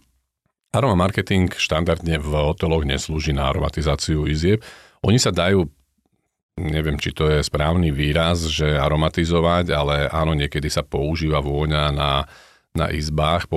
Aroma 0.71 0.95
marketing 0.95 1.51
štandardne 1.51 2.23
v 2.23 2.31
hoteloch 2.31 2.87
neslúži 2.87 3.35
na 3.35 3.51
aromatizáciu 3.51 4.31
izieb. 4.31 4.63
Oni 5.03 5.19
sa 5.19 5.35
dajú 5.35 5.67
neviem, 6.61 7.01
či 7.01 7.17
to 7.17 7.25
je 7.33 7.41
správny 7.41 7.89
výraz, 7.89 8.45
že 8.45 8.77
aromatizovať, 8.77 9.73
ale 9.73 10.05
áno, 10.13 10.37
niekedy 10.37 10.69
sa 10.69 10.85
používa 10.85 11.41
vôňa 11.41 11.89
na, 11.89 12.29
na 12.77 12.87
izbách, 12.93 13.49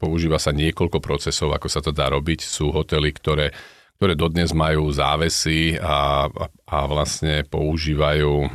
používa 0.00 0.40
sa 0.40 0.56
niekoľko 0.56 0.98
procesov, 1.04 1.52
ako 1.52 1.68
sa 1.68 1.84
to 1.84 1.92
dá 1.92 2.08
robiť. 2.08 2.40
Sú 2.40 2.72
hotely, 2.72 3.12
ktoré 3.12 3.52
ktoré 3.96 4.12
dodnes 4.12 4.52
majú 4.52 4.92
závesy 4.92 5.80
a, 5.80 6.28
a, 6.28 6.78
vlastne 6.84 7.48
používajú 7.48 8.48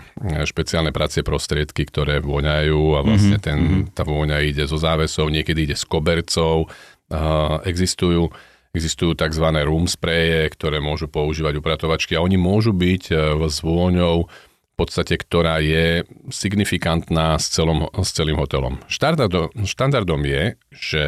špeciálne 0.46 0.94
pracie 0.94 1.26
prostriedky, 1.26 1.86
ktoré 1.90 2.22
voňajú 2.22 2.82
a 2.96 3.00
vlastne 3.02 3.38
mhm, 3.42 3.44
ten, 3.44 3.60
mhm. 3.60 3.84
tá 3.98 4.06
vôňa 4.06 4.38
ide 4.46 4.70
zo 4.70 4.78
závesov, 4.78 5.34
niekedy 5.34 5.70
ide 5.70 5.78
z 5.78 5.86
kobercov. 5.90 6.70
Uh, 7.12 7.60
existujú 7.68 8.32
Existujú 8.72 9.20
tzv. 9.20 9.44
room 9.68 9.84
spraye, 9.84 10.48
ktoré 10.48 10.80
môžu 10.80 11.12
používať 11.12 11.60
upratovačky 11.60 12.16
a 12.16 12.24
oni 12.24 12.40
môžu 12.40 12.72
byť 12.72 13.04
e, 13.12 13.16
s 13.52 13.60
vôňou 13.60 14.32
v 14.32 14.76
podstate, 14.80 15.20
ktorá 15.20 15.60
je 15.60 16.08
signifikantná 16.32 17.36
s, 17.36 17.52
celom, 17.52 17.92
s 17.92 18.16
celým 18.16 18.40
hotelom. 18.40 18.80
Štandardom, 18.88 19.52
štandardom 19.68 20.24
je, 20.24 20.44
že 20.72 21.04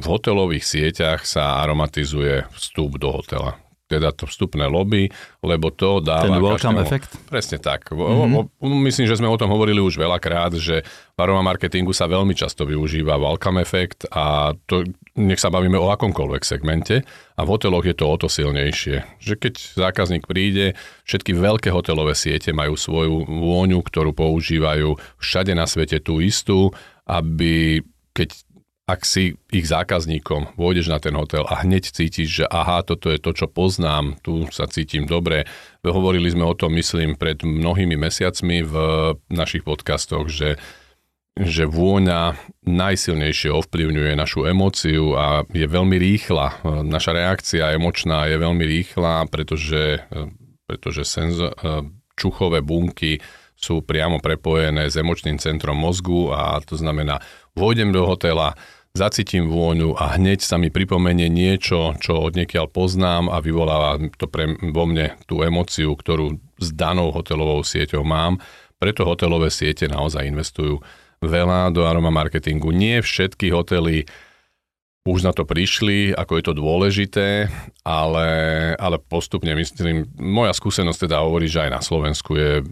v 0.00 0.06
hotelových 0.08 0.64
sieťach 0.64 1.28
sa 1.28 1.60
aromatizuje 1.60 2.48
vstup 2.56 2.96
do 2.96 3.12
hotela. 3.12 3.60
Teda 3.92 4.08
to 4.08 4.24
vstupné 4.24 4.64
lobby, 4.72 5.12
lebo 5.44 5.68
to 5.68 6.00
dáva... 6.00 6.24
Ten 6.24 6.40
welcome 6.40 6.80
každému, 6.80 6.88
efekt? 6.88 7.10
Presne 7.28 7.60
tak. 7.60 7.92
Mm-hmm. 7.92 8.64
Myslím, 8.88 9.04
že 9.04 9.20
sme 9.20 9.28
o 9.28 9.36
tom 9.36 9.52
hovorili 9.52 9.84
už 9.84 10.00
veľakrát, 10.00 10.56
že 10.56 10.80
v 11.12 11.18
aroma 11.20 11.44
marketingu 11.44 11.92
sa 11.92 12.08
veľmi 12.08 12.32
často 12.32 12.64
využíva 12.64 13.20
welcome 13.20 13.60
efekt 13.60 14.08
a 14.08 14.56
to, 14.64 14.88
nech 15.20 15.36
sa 15.36 15.52
bavíme 15.52 15.76
o 15.76 15.92
akomkoľvek 15.92 16.40
segmente 16.40 17.04
a 17.36 17.40
v 17.44 17.50
hoteloch 17.52 17.84
je 17.84 17.92
to 17.92 18.08
o 18.08 18.16
to 18.16 18.32
silnejšie. 18.32 19.04
Že 19.20 19.34
keď 19.36 19.54
zákazník 19.76 20.24
príde, 20.24 20.72
všetky 21.04 21.36
veľké 21.36 21.68
hotelové 21.68 22.16
siete 22.16 22.56
majú 22.56 22.80
svoju 22.80 23.28
vôňu, 23.28 23.84
ktorú 23.84 24.16
používajú 24.16 24.96
všade 25.20 25.52
na 25.52 25.68
svete 25.68 26.00
tú 26.00 26.24
istú, 26.24 26.72
aby 27.04 27.84
keď 28.16 28.51
ak 28.92 29.08
si 29.08 29.40
ich 29.48 29.64
zákazníkom, 29.64 30.60
vôjdeš 30.60 30.92
na 30.92 31.00
ten 31.00 31.16
hotel 31.16 31.48
a 31.48 31.64
hneď 31.64 31.88
cítiš, 31.88 32.44
že 32.44 32.46
aha, 32.52 32.84
toto 32.84 33.08
je 33.08 33.16
to, 33.16 33.32
čo 33.32 33.48
poznám, 33.48 34.20
tu 34.20 34.44
sa 34.52 34.68
cítim 34.68 35.08
dobre. 35.08 35.48
Hovorili 35.80 36.28
sme 36.28 36.44
o 36.44 36.52
tom, 36.52 36.76
myslím, 36.76 37.16
pred 37.16 37.40
mnohými 37.40 37.96
mesiacmi 37.96 38.60
v 38.60 38.74
našich 39.32 39.64
podcastoch, 39.64 40.28
že 40.28 40.60
že 41.32 41.64
vôňa 41.64 42.36
najsilnejšie 42.68 43.48
ovplyvňuje 43.56 44.12
našu 44.12 44.44
emóciu 44.44 45.16
a 45.16 45.48
je 45.48 45.64
veľmi 45.64 45.96
rýchla. 45.96 46.60
Naša 46.84 47.16
reakcia 47.16 47.72
emočná 47.72 48.28
je 48.28 48.36
veľmi 48.36 48.60
rýchla, 48.60 49.32
pretože, 49.32 50.04
pretože 50.68 51.08
senzo, 51.08 51.48
čuchové 52.20 52.60
bunky 52.60 53.16
sú 53.56 53.80
priamo 53.80 54.20
prepojené 54.20 54.92
s 54.92 55.00
emočným 55.00 55.40
centrom 55.40 55.80
mozgu 55.80 56.36
a 56.36 56.60
to 56.60 56.76
znamená, 56.76 57.24
vôjdem 57.56 57.96
do 57.96 58.04
hotela, 58.04 58.52
zacítim 58.92 59.48
vôňu 59.48 59.96
a 59.96 60.20
hneď 60.20 60.44
sa 60.44 60.60
mi 60.60 60.68
pripomenie 60.68 61.32
niečo, 61.32 61.96
čo 61.96 62.28
od 62.28 62.36
poznám 62.68 63.32
a 63.32 63.40
vyvoláva 63.40 63.96
to 64.20 64.28
pre, 64.28 64.52
vo 64.60 64.84
mne 64.84 65.16
tú 65.24 65.40
emociu, 65.40 65.96
ktorú 65.96 66.36
s 66.60 66.68
danou 66.76 67.08
hotelovou 67.08 67.64
sieťou 67.64 68.04
mám. 68.04 68.36
Preto 68.76 69.08
hotelové 69.08 69.48
siete 69.48 69.88
naozaj 69.88 70.28
investujú 70.28 70.84
veľa 71.24 71.72
do 71.72 71.88
aroma 71.88 72.12
marketingu. 72.12 72.68
Nie 72.68 73.00
všetky 73.00 73.48
hotely 73.48 74.04
už 75.08 75.24
na 75.24 75.32
to 75.32 75.48
prišli, 75.48 76.12
ako 76.14 76.32
je 76.38 76.44
to 76.44 76.54
dôležité, 76.54 77.28
ale, 77.82 78.28
ale 78.76 78.96
postupne 79.00 79.56
myslím, 79.56 80.06
moja 80.20 80.52
skúsenosť 80.54 81.08
teda 81.08 81.24
hovorí, 81.24 81.48
že 81.48 81.66
aj 81.66 81.70
na 81.74 81.80
Slovensku 81.82 82.36
je 82.38 82.62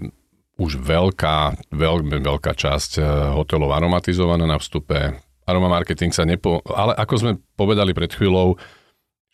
už 0.61 0.77
veľká, 0.77 1.73
veľmi 1.73 2.21
veľká 2.21 2.53
časť 2.53 3.01
eh, 3.01 3.05
hotelov 3.33 3.73
aromatizovaná 3.73 4.45
na 4.45 4.61
vstupe 4.61 5.30
aroma 5.51 5.67
marketing 5.67 6.15
sa 6.15 6.23
nepo... 6.23 6.63
Ale 6.71 6.95
ako 6.95 7.15
sme 7.19 7.33
povedali 7.59 7.91
pred 7.91 8.15
chvíľou, 8.15 8.55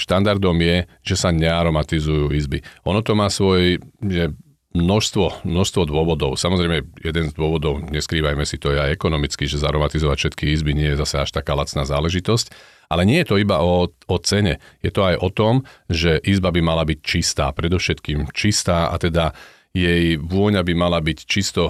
štandardom 0.01 0.57
je, 0.61 0.77
že 1.05 1.17
sa 1.17 1.33
nearomatizujú 1.33 2.33
izby. 2.33 2.61
Ono 2.85 3.01
to 3.01 3.13
má 3.17 3.29
svoj 3.29 3.81
že 4.05 4.33
množstvo, 4.77 5.49
množstvo 5.49 5.83
dôvodov. 5.89 6.37
Samozrejme, 6.37 6.85
jeden 7.01 7.33
z 7.33 7.33
dôvodov, 7.33 7.81
neskrývajme 7.89 8.45
si 8.45 8.61
to, 8.61 8.77
je 8.77 8.85
aj 8.85 8.93
ekonomicky, 8.93 9.49
že 9.49 9.57
zaromatizovať 9.57 10.17
všetky 10.21 10.53
izby 10.53 10.77
nie 10.77 10.93
je 10.93 11.01
zase 11.01 11.25
až 11.25 11.31
taká 11.33 11.57
lacná 11.57 11.89
záležitosť. 11.89 12.53
Ale 12.93 13.09
nie 13.09 13.25
je 13.25 13.29
to 13.33 13.41
iba 13.41 13.65
o, 13.65 13.89
o 13.89 14.17
cene. 14.21 14.63
Je 14.85 14.93
to 14.93 15.03
aj 15.03 15.17
o 15.19 15.33
tom, 15.33 15.65
že 15.89 16.21
izba 16.23 16.53
by 16.53 16.61
mala 16.61 16.85
byť 16.85 16.99
čistá, 17.03 17.51
predovšetkým 17.51 18.31
čistá 18.37 18.93
a 18.93 18.97
teda 19.01 19.33
jej 19.77 20.17
vôňa 20.17 20.65
by 20.65 20.73
mala 20.73 21.05
byť 21.05 21.19
čisto 21.29 21.69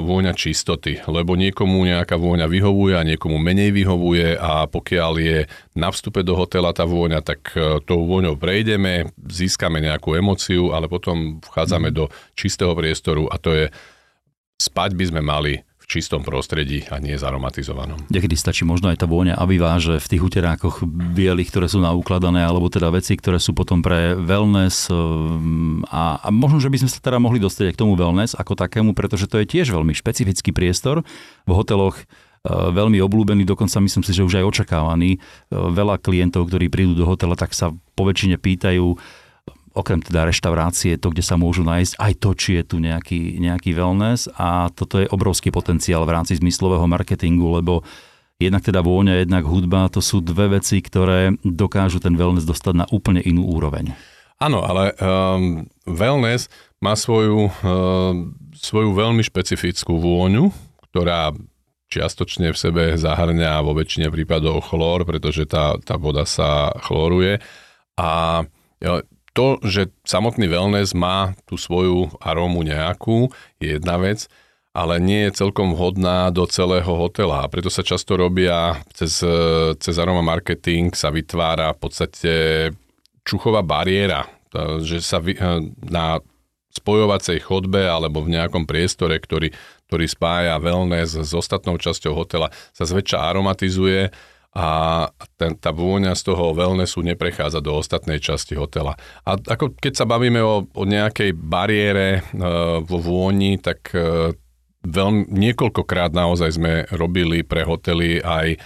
vôňa 0.00 0.32
čistoty, 0.32 1.04
lebo 1.04 1.36
niekomu 1.36 1.84
nejaká 1.84 2.16
vôňa 2.16 2.48
vyhovuje 2.48 2.96
a 2.96 3.04
niekomu 3.04 3.36
menej 3.36 3.76
vyhovuje 3.76 4.40
a 4.40 4.64
pokiaľ 4.64 5.12
je 5.20 5.38
na 5.76 5.92
vstupe 5.92 6.24
do 6.24 6.32
hotela 6.32 6.72
tá 6.72 6.88
vôňa, 6.88 7.20
tak 7.20 7.52
e, 7.52 7.84
tou 7.84 8.08
vôňou 8.08 8.40
prejdeme, 8.40 9.12
získame 9.28 9.84
nejakú 9.84 10.16
emociu, 10.16 10.72
ale 10.72 10.88
potom 10.88 11.44
vchádzame 11.44 11.92
mm. 11.92 11.94
do 11.94 12.04
čistého 12.32 12.72
priestoru 12.72 13.28
a 13.28 13.36
to 13.36 13.52
je 13.52 13.66
spať 14.56 14.96
by 14.96 15.04
sme 15.12 15.20
mali 15.20 15.60
čistom 15.92 16.24
prostredí 16.24 16.88
a 16.88 16.96
nie 16.96 17.20
zaromatizovanom. 17.20 18.08
Niekedy 18.08 18.32
stačí 18.32 18.64
možno 18.64 18.88
aj 18.88 19.04
tá 19.04 19.06
vôňa 19.06 19.36
že 19.76 20.00
v 20.00 20.10
tých 20.16 20.22
uterákoch 20.24 20.80
bielých, 20.88 21.52
ktoré 21.52 21.68
sú 21.68 21.84
naukladané, 21.84 22.40
alebo 22.40 22.72
teda 22.72 22.88
veci, 22.88 23.20
ktoré 23.20 23.36
sú 23.36 23.52
potom 23.52 23.84
pre 23.84 24.16
wellness 24.16 24.88
um, 24.88 25.84
a, 25.92 26.16
a 26.24 26.28
možno, 26.32 26.64
že 26.64 26.72
by 26.72 26.80
sme 26.80 26.90
sa 26.90 27.04
teda 27.04 27.20
mohli 27.20 27.36
dostať 27.36 27.68
aj 27.68 27.74
k 27.76 27.80
tomu 27.84 27.92
wellness 27.92 28.32
ako 28.32 28.56
takému, 28.56 28.96
pretože 28.96 29.28
to 29.28 29.36
je 29.44 29.46
tiež 29.46 29.68
veľmi 29.68 29.92
špecifický 29.92 30.56
priestor 30.56 31.04
v 31.44 31.52
hoteloch 31.52 32.00
uh, 32.00 32.72
veľmi 32.72 32.96
obľúbený, 33.04 33.44
dokonca 33.44 33.76
myslím 33.84 34.00
si, 34.00 34.16
že 34.16 34.24
už 34.24 34.40
aj 34.40 34.48
očakávaný. 34.48 35.20
Uh, 35.52 35.68
veľa 35.68 36.00
klientov, 36.00 36.48
ktorí 36.48 36.72
prídu 36.72 36.96
do 36.96 37.04
hotela, 37.04 37.36
tak 37.36 37.52
sa 37.52 37.68
po 37.92 38.02
väčšine 38.08 38.40
pýtajú, 38.40 38.96
okrem 39.72 40.00
teda 40.04 40.28
reštaurácie, 40.28 41.00
to, 41.00 41.12
kde 41.12 41.24
sa 41.24 41.40
môžu 41.40 41.64
nájsť, 41.64 41.96
aj 41.96 42.12
to, 42.20 42.30
či 42.36 42.50
je 42.60 42.64
tu 42.64 42.76
nejaký, 42.78 43.40
nejaký 43.40 43.72
wellness 43.72 44.28
a 44.36 44.68
toto 44.72 45.00
je 45.00 45.10
obrovský 45.10 45.48
potenciál 45.48 46.04
v 46.04 46.14
rámci 46.14 46.36
zmyslového 46.36 46.84
marketingu, 46.84 47.58
lebo 47.58 47.82
jednak 48.36 48.62
teda 48.62 48.82
vôňa, 48.82 49.22
jednak 49.22 49.44
hudba, 49.46 49.88
to 49.88 50.04
sú 50.04 50.20
dve 50.20 50.58
veci, 50.58 50.82
ktoré 50.82 51.34
dokážu 51.42 52.02
ten 52.02 52.18
wellness 52.18 52.44
dostať 52.44 52.74
na 52.74 52.86
úplne 52.90 53.22
inú 53.22 53.46
úroveň. 53.48 53.94
Áno, 54.42 54.66
ale 54.66 54.90
um, 54.98 55.62
wellness 55.86 56.50
má 56.82 56.98
svoju, 56.98 57.46
uh, 57.46 58.12
svoju 58.58 58.90
veľmi 58.90 59.22
špecifickú 59.22 60.02
vôňu, 60.02 60.50
ktorá 60.90 61.30
čiastočne 61.92 62.50
v 62.50 62.58
sebe 62.58 62.82
zahrňa 62.96 63.62
vo 63.62 63.76
väčšine 63.76 64.08
prípadov 64.08 64.64
chlór, 64.66 65.04
pretože 65.04 65.44
tá, 65.44 65.76
tá 65.84 66.00
voda 66.00 66.24
sa 66.24 66.72
chloruje. 66.82 67.38
A 68.00 68.42
to, 69.32 69.58
že 69.64 69.92
samotný 70.04 70.48
wellness 70.48 70.92
má 70.92 71.32
tú 71.48 71.56
svoju 71.56 72.12
arómu 72.20 72.64
nejakú, 72.64 73.32
je 73.58 73.80
jedna 73.80 73.96
vec, 73.96 74.28
ale 74.72 74.96
nie 75.00 75.28
je 75.28 75.36
celkom 75.44 75.76
vhodná 75.76 76.32
do 76.32 76.48
celého 76.48 76.88
hotela. 76.88 77.44
A 77.44 77.50
preto 77.52 77.68
sa 77.68 77.84
často 77.84 78.16
robia 78.16 78.80
cez, 78.96 79.20
cez 79.80 79.94
aroma 80.00 80.24
marketing 80.24 80.96
sa 80.96 81.12
vytvára 81.12 81.76
v 81.76 81.78
podstate 81.80 82.32
čuchová 83.24 83.60
bariéra, 83.60 84.24
že 84.80 85.04
sa 85.04 85.20
na 85.84 86.20
spojovacej 86.72 87.44
chodbe 87.44 87.84
alebo 87.84 88.24
v 88.24 88.32
nejakom 88.32 88.64
priestore, 88.64 89.20
ktorý 89.20 89.52
ktorý 89.92 90.08
spája 90.08 90.56
wellness 90.56 91.20
s 91.20 91.36
ostatnou 91.36 91.76
časťou 91.76 92.16
hotela, 92.16 92.48
sa 92.72 92.88
zväčša 92.88 93.28
aromatizuje 93.28 94.08
a 94.52 94.68
ten, 95.40 95.56
tá 95.56 95.72
vôňa 95.72 96.12
z 96.12 96.28
toho 96.28 96.52
wellnessu 96.52 97.00
neprechádza 97.00 97.64
do 97.64 97.72
ostatnej 97.72 98.20
časti 98.20 98.52
hotela. 98.52 99.00
A 99.24 99.40
ako 99.40 99.72
keď 99.80 100.04
sa 100.04 100.04
bavíme 100.04 100.44
o, 100.44 100.68
o 100.68 100.84
nejakej 100.84 101.32
bariére 101.32 102.20
e, 102.20 102.22
vo 102.84 102.98
vôni, 103.00 103.56
tak 103.56 103.96
e, 103.96 104.36
veľmi, 104.84 105.32
niekoľkokrát 105.32 106.12
naozaj 106.12 106.60
sme 106.60 106.84
robili 106.92 107.40
pre 107.48 107.64
hotely 107.64 108.20
aj 108.20 108.60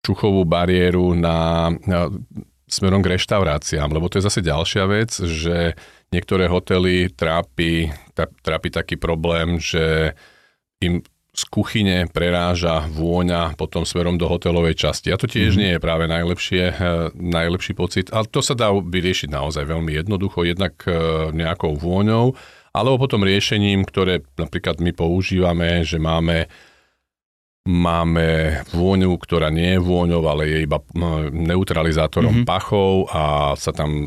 čuchovú 0.00 0.48
bariéru 0.48 1.12
na, 1.12 1.68
na 1.84 2.08
smerom 2.64 3.04
k 3.04 3.20
reštauráciám, 3.20 3.92
lebo 3.92 4.08
to 4.08 4.16
je 4.16 4.26
zase 4.32 4.40
ďalšia 4.40 4.84
vec, 4.88 5.12
že 5.12 5.76
niektoré 6.08 6.48
hotely 6.48 7.12
trápi, 7.12 7.90
trápi 8.16 8.68
taký 8.72 8.96
problém, 8.96 9.60
že 9.60 10.16
im 10.80 11.02
z 11.36 11.42
kuchyne 11.52 12.08
preráža 12.08 12.88
vôňa 12.88 13.60
potom 13.60 13.84
smerom 13.84 14.16
do 14.16 14.24
hotelovej 14.24 14.72
časti. 14.72 15.12
A 15.12 15.20
to 15.20 15.28
tiež 15.28 15.52
mm-hmm. 15.52 15.60
nie 15.60 15.70
je 15.76 15.84
práve 15.84 16.04
najlepšie, 16.08 16.64
eh, 16.72 17.12
najlepší 17.12 17.76
pocit. 17.76 18.08
Ale 18.08 18.24
to 18.32 18.40
sa 18.40 18.56
dá 18.56 18.72
vyriešiť 18.72 19.28
naozaj 19.28 19.68
veľmi 19.68 19.92
jednoducho, 19.92 20.48
jednak 20.48 20.80
eh, 20.88 20.96
nejakou 21.36 21.76
vôňou, 21.76 22.32
alebo 22.72 22.96
potom 22.96 23.20
riešením, 23.24 23.84
ktoré 23.84 24.24
napríklad 24.40 24.80
my 24.80 24.96
používame, 24.96 25.84
že 25.84 26.00
máme 26.00 26.48
Máme 27.66 28.62
vôňu, 28.70 29.18
ktorá 29.18 29.50
nie 29.50 29.74
je 29.74 29.82
vôňou, 29.82 30.22
ale 30.30 30.46
je 30.46 30.58
iba 30.70 30.78
neutralizátorom 31.34 32.30
mm-hmm. 32.30 32.46
pachov 32.46 33.10
a 33.10 33.58
sa 33.58 33.74
tam 33.74 34.06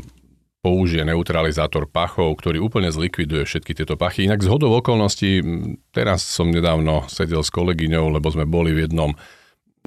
použije 0.70 1.02
neutralizátor 1.02 1.90
pachov, 1.90 2.38
ktorý 2.38 2.62
úplne 2.62 2.94
zlikviduje 2.94 3.50
všetky 3.50 3.74
tieto 3.74 3.98
pachy. 3.98 4.30
Inak 4.30 4.46
z 4.46 4.54
okolností, 4.54 5.42
teraz 5.90 6.22
som 6.22 6.54
nedávno 6.54 7.10
sedel 7.10 7.42
s 7.42 7.50
kolegyňou, 7.50 8.14
lebo 8.14 8.30
sme 8.30 8.46
boli 8.46 8.78
v 8.78 8.86
jednom 8.86 9.18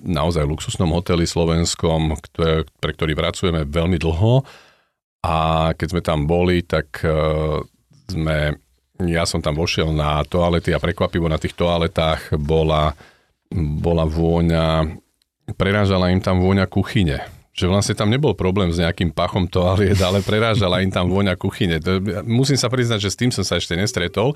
naozaj 0.03 0.43
luxusnom 0.43 0.91
hoteli 0.91 1.23
slovenskom, 1.23 2.19
ktoré, 2.19 2.67
pre 2.83 2.91
ktorý 2.99 3.15
pracujeme 3.15 3.63
veľmi 3.63 4.03
dlho 4.03 4.43
a 5.23 5.37
keď 5.79 5.87
sme 5.95 6.03
tam 6.03 6.27
boli, 6.27 6.67
tak 6.67 6.99
uh, 7.07 7.63
sme, 8.11 8.59
ja 9.07 9.23
som 9.23 9.39
tam 9.39 9.55
vošiel 9.55 9.95
na 9.95 10.27
toalety 10.27 10.75
a 10.75 10.83
prekvapivo 10.83 11.31
na 11.31 11.39
tých 11.39 11.55
toaletách 11.55 12.35
bola 12.43 12.91
bola 13.55 14.09
vôňa, 14.09 14.89
prerážala 15.61 16.11
im 16.11 16.25
tam 16.25 16.41
vôňa 16.41 16.65
kuchyne. 16.67 17.21
Že 17.53 17.69
vlastne 17.69 17.95
tam 17.97 18.09
nebol 18.09 18.33
problém 18.33 18.73
s 18.73 18.81
nejakým 18.81 19.13
pachom 19.13 19.45
toaliet, 19.45 20.01
ale 20.01 20.25
prerážala 20.25 20.81
im 20.81 20.89
tam 20.89 21.13
vôňa 21.13 21.37
kuchyne. 21.37 21.77
To, 21.85 22.01
musím 22.25 22.57
sa 22.57 22.73
priznať, 22.73 23.05
že 23.05 23.13
s 23.13 23.21
tým 23.21 23.29
som 23.29 23.45
sa 23.45 23.61
ešte 23.61 23.77
nestretol. 23.77 24.33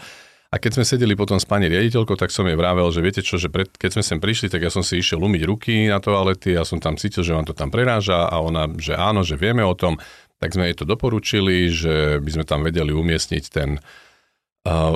A 0.47 0.63
keď 0.63 0.79
sme 0.79 0.85
sedeli 0.87 1.19
potom 1.19 1.43
s 1.43 1.49
pani 1.49 1.67
riaditeľkou, 1.67 2.15
tak 2.15 2.31
som 2.31 2.47
jej 2.47 2.55
vravel, 2.55 2.87
že 2.95 3.03
viete 3.03 3.19
čo, 3.19 3.35
že 3.35 3.51
pred, 3.51 3.67
keď 3.67 3.99
sme 3.99 4.03
sem 4.07 4.19
prišli, 4.23 4.47
tak 4.47 4.63
ja 4.63 4.71
som 4.71 4.85
si 4.87 5.03
išiel 5.03 5.19
umyť 5.19 5.43
ruky 5.43 5.91
na 5.91 5.99
toalety, 5.99 6.55
ja 6.55 6.63
som 6.63 6.79
tam 6.79 6.95
cítil, 6.95 7.27
že 7.27 7.35
vám 7.35 7.51
to 7.51 7.57
tam 7.57 7.67
preráža 7.67 8.31
a 8.31 8.37
ona, 8.39 8.71
že 8.79 8.95
áno, 8.95 9.27
že 9.27 9.35
vieme 9.35 9.67
o 9.67 9.75
tom, 9.75 9.99
tak 10.39 10.55
sme 10.55 10.71
jej 10.71 10.79
to 10.79 10.87
doporučili, 10.87 11.67
že 11.67 12.23
by 12.23 12.31
sme 12.31 12.45
tam 12.47 12.63
vedeli 12.63 12.95
umiestniť 12.95 13.45
ten 13.51 13.83
uh, 14.71 14.95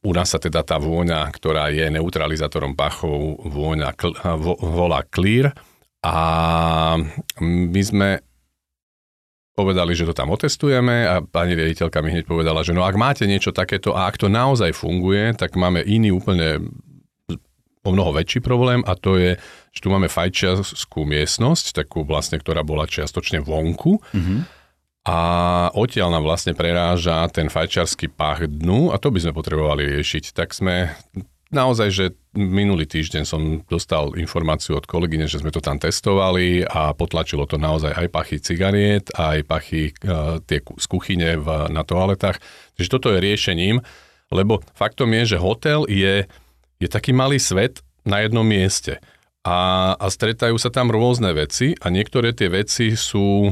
u 0.00 0.12
nás 0.16 0.32
sa 0.32 0.40
teda 0.40 0.64
tá 0.64 0.80
vôňa, 0.80 1.28
ktorá 1.28 1.68
je 1.68 1.86
neutralizátorom 1.92 2.72
pachov, 2.72 3.36
vôňa 3.44 3.92
vo, 4.40 4.56
volá 4.58 5.04
Clear 5.04 5.52
a 6.00 6.16
my 7.40 7.82
sme 7.84 8.08
povedali, 9.52 9.92
že 9.92 10.08
to 10.08 10.16
tam 10.16 10.32
otestujeme 10.32 11.04
a 11.04 11.20
pani 11.20 11.52
riaditeľka 11.52 12.00
mi 12.00 12.16
hneď 12.16 12.24
povedala, 12.24 12.64
že 12.64 12.72
no 12.72 12.86
ak 12.86 12.96
máte 12.96 13.28
niečo 13.28 13.52
takéto 13.52 13.92
a 13.92 14.08
ak 14.08 14.16
to 14.16 14.32
naozaj 14.32 14.72
funguje, 14.72 15.36
tak 15.36 15.52
máme 15.60 15.84
iný 15.84 16.16
úplne 16.16 16.64
o 17.80 17.90
mnoho 17.92 18.16
väčší 18.16 18.40
problém 18.40 18.80
a 18.88 18.96
to 18.96 19.20
je, 19.20 19.36
že 19.72 19.80
tu 19.84 19.88
máme 19.92 20.08
fajčiarskú 20.08 21.04
miestnosť, 21.04 21.84
takú 21.84 22.08
vlastne, 22.08 22.40
ktorá 22.40 22.64
bola 22.64 22.88
čiastočne 22.88 23.44
vonku. 23.44 24.00
Mm-hmm 24.16 24.60
a 25.00 25.18
odtiaľ 25.72 26.12
nám 26.12 26.28
vlastne 26.28 26.52
preráža 26.52 27.24
ten 27.32 27.48
fajčiarsky 27.48 28.12
pach 28.12 28.44
dnu 28.44 28.92
a 28.92 29.00
to 29.00 29.08
by 29.08 29.24
sme 29.24 29.32
potrebovali 29.32 29.96
riešiť. 29.96 30.36
Tak 30.36 30.52
sme 30.52 30.92
naozaj, 31.50 31.88
že 31.90 32.06
minulý 32.34 32.86
týždeň 32.86 33.22
som 33.26 33.62
dostal 33.66 34.14
informáciu 34.14 34.78
od 34.78 34.86
kolegyne, 34.86 35.26
že 35.26 35.42
sme 35.42 35.50
to 35.50 35.58
tam 35.58 35.82
testovali 35.82 36.62
a 36.64 36.94
potlačilo 36.94 37.46
to 37.46 37.58
naozaj 37.58 37.90
aj 37.90 38.08
pachy 38.10 38.38
cigariet, 38.38 39.10
aj 39.18 39.44
pachy 39.46 39.90
uh, 40.06 40.38
tie 40.46 40.62
z 40.62 40.86
kuchyne 40.86 41.36
v, 41.42 41.46
na 41.74 41.82
toaletách. 41.82 42.38
Takže 42.78 42.90
toto 42.90 43.10
je 43.10 43.18
riešením, 43.18 43.82
lebo 44.30 44.62
faktom 44.78 45.10
je, 45.20 45.34
že 45.34 45.42
hotel 45.42 45.84
je, 45.90 46.24
je 46.78 46.88
taký 46.88 47.10
malý 47.10 47.42
svet 47.42 47.82
na 48.06 48.22
jednom 48.22 48.46
mieste 48.46 49.02
a, 49.44 49.92
a 49.96 50.06
stretajú 50.12 50.60
sa 50.60 50.68
tam 50.68 50.92
rôzne 50.92 51.32
veci 51.32 51.72
a 51.80 51.88
niektoré 51.88 52.36
tie 52.36 52.52
veci 52.52 52.92
sú 52.92 53.48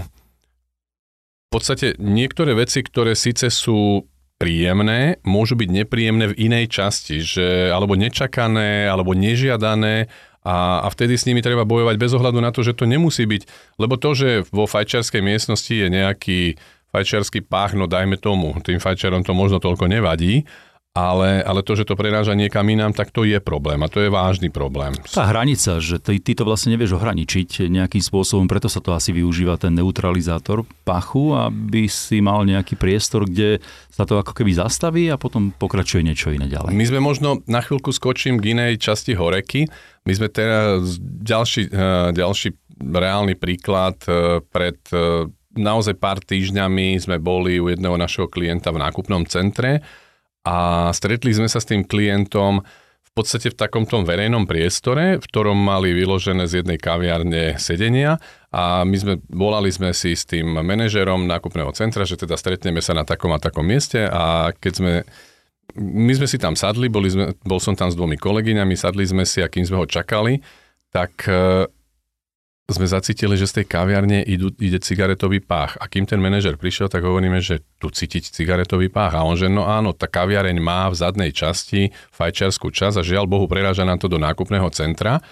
v 1.48 1.48
podstate 1.48 1.96
niektoré 1.96 2.52
veci, 2.52 2.84
ktoré 2.84 3.16
síce 3.16 3.48
sú 3.48 4.04
príjemné, 4.38 5.18
môžu 5.26 5.58
byť 5.58 5.68
nepríjemné 5.68 6.30
v 6.30 6.38
inej 6.38 6.70
časti, 6.70 7.18
že, 7.20 7.74
alebo 7.74 7.98
nečakané, 7.98 8.86
alebo 8.86 9.12
nežiadané 9.12 10.06
a, 10.46 10.86
a 10.86 10.88
vtedy 10.94 11.18
s 11.18 11.26
nimi 11.26 11.42
treba 11.42 11.66
bojovať 11.66 11.98
bez 11.98 12.14
ohľadu 12.14 12.38
na 12.38 12.54
to, 12.54 12.62
že 12.62 12.78
to 12.78 12.86
nemusí 12.86 13.26
byť, 13.26 13.74
lebo 13.82 13.98
to, 13.98 14.14
že 14.14 14.28
vo 14.54 14.70
fajčiarskej 14.70 15.20
miestnosti 15.20 15.74
je 15.74 15.90
nejaký 15.90 16.40
fajčiarsky 16.94 17.44
pách, 17.44 17.76
no 17.76 17.84
dajme 17.84 18.16
tomu, 18.16 18.56
tým 18.64 18.80
fajčiarom 18.80 19.26
to 19.26 19.36
možno 19.36 19.60
toľko 19.60 19.90
nevadí, 19.90 20.48
ale, 20.98 21.40
ale 21.46 21.62
to, 21.62 21.78
že 21.78 21.86
to 21.86 21.94
preráža 21.94 22.34
niekam 22.34 22.66
inám, 22.66 22.90
tak 22.90 23.14
to 23.14 23.22
je 23.22 23.38
problém 23.38 23.78
a 23.86 23.88
to 23.88 24.02
je 24.02 24.10
vážny 24.10 24.50
problém. 24.50 24.98
Tá 25.06 25.30
hranica, 25.30 25.78
že 25.78 26.02
ty, 26.02 26.18
ty 26.18 26.34
to 26.34 26.42
vlastne 26.42 26.74
nevieš 26.74 26.98
ohraničiť 26.98 27.70
nejakým 27.70 28.02
spôsobom, 28.02 28.50
preto 28.50 28.66
sa 28.66 28.82
to 28.82 28.90
asi 28.90 29.14
využíva 29.14 29.54
ten 29.56 29.78
neutralizátor 29.78 30.66
pachu, 30.82 31.38
aby 31.38 31.86
si 31.86 32.18
mal 32.18 32.42
nejaký 32.42 32.74
priestor, 32.74 33.30
kde 33.30 33.62
sa 33.94 34.02
to 34.02 34.18
ako 34.18 34.34
keby 34.34 34.58
zastaví 34.58 35.06
a 35.10 35.20
potom 35.20 35.54
pokračuje 35.54 36.02
niečo 36.02 36.34
iné 36.34 36.50
ďalej. 36.50 36.74
My 36.74 36.84
sme 36.86 36.98
možno 36.98 37.42
na 37.46 37.62
chvíľku 37.62 37.94
skočím 37.94 38.42
k 38.42 38.58
inej 38.58 38.82
časti 38.82 39.14
horeky. 39.14 39.70
My 40.02 40.12
sme 40.14 40.28
teraz 40.30 40.98
ďalší, 41.02 41.70
eh, 41.70 42.10
ďalší 42.14 42.48
reálny 42.78 43.34
príklad 43.34 43.98
eh, 44.06 44.40
pred 44.40 44.78
eh, 44.94 45.26
naozaj 45.58 45.98
pár 45.98 46.22
týždňami 46.22 46.94
sme 47.02 47.18
boli 47.18 47.58
u 47.58 47.66
jedného 47.66 47.98
našeho 47.98 48.30
klienta 48.30 48.70
v 48.70 48.78
nákupnom 48.78 49.26
centre 49.26 49.82
a 50.48 50.54
stretli 50.96 51.36
sme 51.36 51.44
sa 51.44 51.60
s 51.60 51.68
tým 51.68 51.84
klientom 51.84 52.64
v 53.04 53.10
podstate 53.12 53.52
v 53.52 53.58
takomto 53.58 54.00
verejnom 54.00 54.48
priestore, 54.48 55.20
v 55.20 55.24
ktorom 55.28 55.58
mali 55.58 55.92
vyložené 55.92 56.48
z 56.48 56.62
jednej 56.62 56.78
kaviárne 56.80 57.60
sedenia 57.60 58.16
a 58.48 58.86
my 58.86 58.96
sme, 58.96 59.14
volali 59.28 59.68
sme 59.68 59.92
si 59.92 60.16
s 60.16 60.24
tým 60.24 60.48
manažerom 60.48 61.28
nákupného 61.28 61.74
centra, 61.76 62.08
že 62.08 62.16
teda 62.16 62.38
stretneme 62.40 62.80
sa 62.80 62.96
na 62.96 63.04
takom 63.04 63.34
a 63.34 63.42
takom 63.42 63.66
mieste 63.66 64.08
a 64.08 64.54
keď 64.56 64.72
sme 64.72 64.92
my 65.76 66.12
sme 66.16 66.24
si 66.24 66.40
tam 66.40 66.56
sadli, 66.56 66.88
boli 66.88 67.12
sme, 67.12 67.36
bol 67.44 67.60
som 67.60 67.76
tam 67.76 67.92
s 67.92 67.98
dvomi 67.98 68.16
kolegyňami, 68.16 68.72
sadli 68.72 69.04
sme 69.04 69.28
si 69.28 69.44
a 69.44 69.52
kým 69.52 69.68
sme 69.68 69.84
ho 69.84 69.86
čakali, 69.86 70.40
tak 70.88 71.28
sme 72.68 72.84
zacítili, 72.84 73.32
že 73.40 73.48
z 73.48 73.62
tej 73.62 73.66
kaviarne 73.72 74.20
idú, 74.28 74.52
ide 74.60 74.76
cigaretový 74.76 75.40
pách. 75.40 75.80
A 75.80 75.88
kým 75.88 76.04
ten 76.04 76.20
manažer 76.20 76.60
prišiel, 76.60 76.92
tak 76.92 77.00
hovoríme, 77.00 77.40
že 77.40 77.64
tu 77.80 77.88
cítiť 77.88 78.28
cigaretový 78.28 78.92
pách. 78.92 79.16
A 79.16 79.24
on 79.24 79.40
že 79.40 79.48
no 79.48 79.64
áno, 79.64 79.96
tá 79.96 80.04
kaviareň 80.04 80.60
má 80.60 80.84
v 80.92 81.00
zadnej 81.00 81.32
časti 81.32 81.96
fajčiarskú 82.12 82.68
časť 82.68 83.00
a 83.00 83.06
žiaľ 83.08 83.24
Bohu 83.24 83.48
preráža 83.48 83.88
nám 83.88 83.96
to 83.96 84.12
do 84.12 84.20
nákupného 84.20 84.68
centra. 84.68 85.24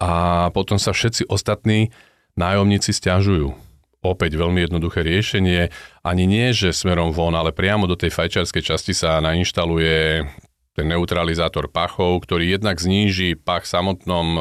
A 0.00 0.48
potom 0.56 0.80
sa 0.80 0.96
všetci 0.96 1.28
ostatní 1.28 1.92
nájomníci 2.40 2.96
stiažujú. 2.96 3.52
opäť 4.00 4.40
veľmi 4.40 4.64
jednoduché 4.64 5.04
riešenie. 5.04 5.68
Ani 6.00 6.24
nie, 6.24 6.56
že 6.56 6.72
smerom 6.72 7.12
von, 7.12 7.36
ale 7.36 7.52
priamo 7.52 7.84
do 7.84 8.00
tej 8.00 8.08
fajčiarskej 8.08 8.64
časti 8.64 8.96
sa 8.96 9.20
nainštaluje 9.20 10.24
ten 10.72 10.86
neutralizátor 10.88 11.68
pachov, 11.68 12.24
ktorý 12.24 12.56
jednak 12.56 12.80
zníži 12.80 13.36
pach 13.36 13.68
samotnom 13.68 14.26
e, 14.32 14.40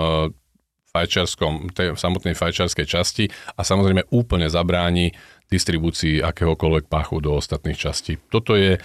fajčiarskom, 0.99 1.71
tej 1.71 1.95
samotnej 1.95 2.35
fajčiarskej 2.35 2.85
časti 2.85 3.25
a 3.55 3.63
samozrejme 3.63 4.11
úplne 4.11 4.51
zabráni 4.51 5.15
distribúcii 5.47 6.19
akéhokoľvek 6.19 6.91
pachu 6.91 7.23
do 7.23 7.39
ostatných 7.39 7.79
častí. 7.79 8.19
Toto 8.27 8.59
je, 8.59 8.75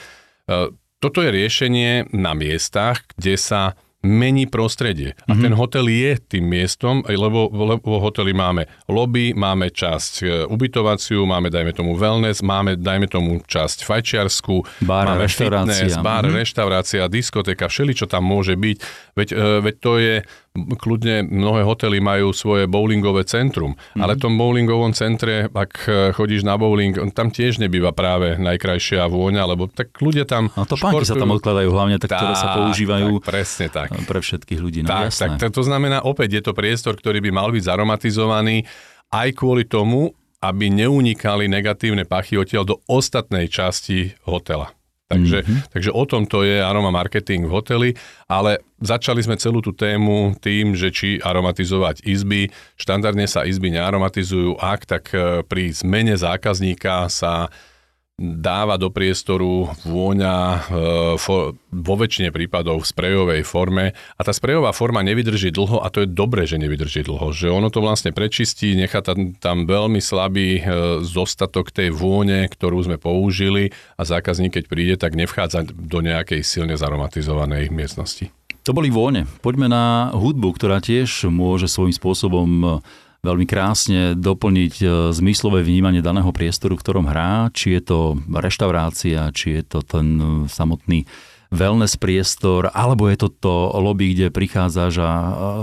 e, 0.46 0.54
toto 1.02 1.18
je 1.20 1.30
riešenie 1.34 2.14
na 2.14 2.32
miestach, 2.32 3.02
kde 3.18 3.34
sa 3.34 3.62
mení 4.04 4.44
prostredie. 4.44 5.16
A 5.24 5.32
mm-hmm. 5.32 5.42
ten 5.42 5.52
hotel 5.56 5.88
je 5.88 6.12
tým 6.20 6.44
miestom, 6.44 7.00
lebo, 7.08 7.48
lebo 7.48 7.96
hoteli 8.04 8.36
máme 8.36 8.68
lobby, 8.84 9.32
máme 9.32 9.72
časť 9.72 10.12
e, 10.20 10.24
ubytovaciu, 10.44 11.24
máme, 11.24 11.48
dajme 11.48 11.72
tomu, 11.72 11.96
wellness, 11.96 12.44
máme, 12.44 12.76
dajme 12.76 13.08
tomu, 13.08 13.40
časť 13.48 13.88
fajčiarsku, 13.88 14.84
bar, 14.84 15.08
máme 15.08 15.24
reštaurácia. 15.24 15.88
fitness, 15.88 16.04
bar, 16.04 16.28
mm-hmm. 16.28 16.36
reštaurácia, 16.36 17.02
diskotéka, 17.08 17.66
všeli, 17.72 17.96
čo 17.96 18.04
tam 18.04 18.28
môže 18.28 18.54
byť. 18.60 18.76
Veď, 19.16 19.28
e, 19.32 19.44
veď 19.64 19.74
to 19.80 19.92
je 19.96 20.14
kľudne 20.54 21.26
mnohé 21.26 21.66
hotely 21.66 21.98
majú 21.98 22.30
svoje 22.30 22.70
bowlingové 22.70 23.26
centrum, 23.26 23.74
mm. 23.74 23.98
ale 23.98 24.14
v 24.14 24.22
tom 24.22 24.38
bowlingovom 24.38 24.94
centre, 24.94 25.50
ak 25.50 25.72
e, 25.90 26.14
chodíš 26.14 26.46
na 26.46 26.54
bowling, 26.54 26.94
tam 27.10 27.34
tiež 27.34 27.58
nebýva 27.58 27.90
práve 27.90 28.38
najkrajšia 28.38 29.02
vôňa, 29.10 29.50
lebo 29.50 29.66
tak 29.66 29.90
ľudia 29.98 30.22
tam... 30.22 30.54
A 30.54 30.62
to 30.62 30.78
pánky 30.78 31.02
sa 31.02 31.18
tam 31.18 31.34
odkladajú 31.34 31.74
hlavne, 31.74 31.98
tak, 31.98 32.14
tá, 32.14 32.22
ktoré 32.22 32.34
sa 32.38 32.54
používajú 32.54 33.18
tak, 33.18 33.26
presne 33.26 33.66
tak. 33.66 33.98
pre 34.06 34.22
všetkých 34.22 34.60
ľudí. 34.62 34.86
No, 34.86 34.94
tak, 34.94 35.10
jasné. 35.10 35.42
tak, 35.42 35.50
to 35.50 35.66
znamená, 35.66 36.06
opäť 36.06 36.38
je 36.38 36.42
to 36.46 36.52
priestor, 36.54 36.94
ktorý 36.94 37.18
by 37.18 37.30
mal 37.34 37.50
byť 37.50 37.62
zaromatizovaný 37.66 38.62
aj 39.10 39.28
kvôli 39.34 39.66
tomu, 39.66 40.14
aby 40.38 40.70
neunikali 40.70 41.50
negatívne 41.50 42.06
pachy 42.06 42.38
odtiaľ 42.38 42.62
do 42.62 42.76
ostatnej 42.86 43.50
časti 43.50 44.14
hotela. 44.22 44.70
Takže, 45.04 45.44
mm-hmm. 45.44 45.68
takže 45.68 45.90
o 45.92 46.04
tom 46.08 46.24
to 46.24 46.48
je 46.48 46.64
aroma 46.64 46.88
marketing 46.88 47.44
v 47.44 47.52
hoteli, 47.52 47.90
ale 48.24 48.64
začali 48.80 49.20
sme 49.20 49.36
celú 49.36 49.60
tú 49.60 49.76
tému 49.76 50.32
tým, 50.40 50.72
že 50.72 50.88
či 50.88 51.20
aromatizovať 51.20 52.08
izby. 52.08 52.48
Štandardne 52.80 53.28
sa 53.28 53.44
izby 53.44 53.68
nearomatizujú, 53.76 54.56
ak 54.56 54.80
tak 54.88 55.04
e, 55.12 55.44
pri 55.44 55.76
zmene 55.76 56.16
zákazníka 56.16 57.12
sa 57.12 57.52
dáva 58.18 58.78
do 58.78 58.94
priestoru 58.94 59.74
vôňa 59.82 60.36
e, 60.38 60.58
vo 61.74 61.94
väčšine 61.98 62.30
prípadov 62.30 62.86
v 62.86 62.90
sprejovej 62.94 63.42
forme 63.42 63.90
a 63.90 64.20
tá 64.22 64.30
sprejová 64.30 64.70
forma 64.70 65.02
nevydrží 65.02 65.50
dlho 65.50 65.82
a 65.82 65.90
to 65.90 66.06
je 66.06 66.08
dobré, 66.14 66.46
že 66.46 66.62
nevydrží 66.62 67.02
dlho, 67.02 67.34
že 67.34 67.50
ono 67.50 67.74
to 67.74 67.82
vlastne 67.82 68.14
prečistí, 68.14 68.78
nechá 68.78 69.02
tam, 69.02 69.34
tam 69.34 69.66
veľmi 69.66 69.98
slabý 69.98 70.62
e, 70.62 71.02
zostatok 71.02 71.74
tej 71.74 71.90
vône, 71.90 72.46
ktorú 72.46 72.86
sme 72.86 73.02
použili 73.02 73.74
a 73.98 74.06
zákazník, 74.06 74.62
keď 74.62 74.64
príde, 74.70 74.94
tak 74.94 75.18
nevchádza 75.18 75.66
do 75.74 75.98
nejakej 75.98 76.46
silne 76.46 76.78
zaromatizovanej 76.78 77.74
miestnosti. 77.74 78.30
To 78.64 78.72
boli 78.72 78.88
vône. 78.88 79.28
Poďme 79.44 79.68
na 79.68 80.14
hudbu, 80.14 80.56
ktorá 80.56 80.80
tiež 80.80 81.28
môže 81.28 81.68
svojím 81.68 81.92
spôsobom 81.92 82.80
veľmi 83.24 83.48
krásne 83.48 84.12
doplniť 84.12 84.74
e, 84.78 84.86
zmyslové 85.16 85.64
vnímanie 85.64 86.04
daného 86.04 86.28
priestoru, 86.30 86.76
v 86.76 86.82
ktorom 86.84 87.08
hrá, 87.08 87.48
či 87.56 87.80
je 87.80 87.82
to 87.82 87.98
reštaurácia, 88.28 89.32
či 89.32 89.58
je 89.58 89.62
to 89.64 89.80
ten 89.80 90.06
e, 90.20 90.24
samotný 90.46 91.08
wellness 91.48 91.96
priestor, 91.96 92.68
alebo 92.76 93.08
je 93.08 93.16
to 93.24 93.28
to 93.32 93.54
lobby, 93.80 94.12
kde 94.12 94.34
prichádzaš 94.34 94.94
a 95.00 95.10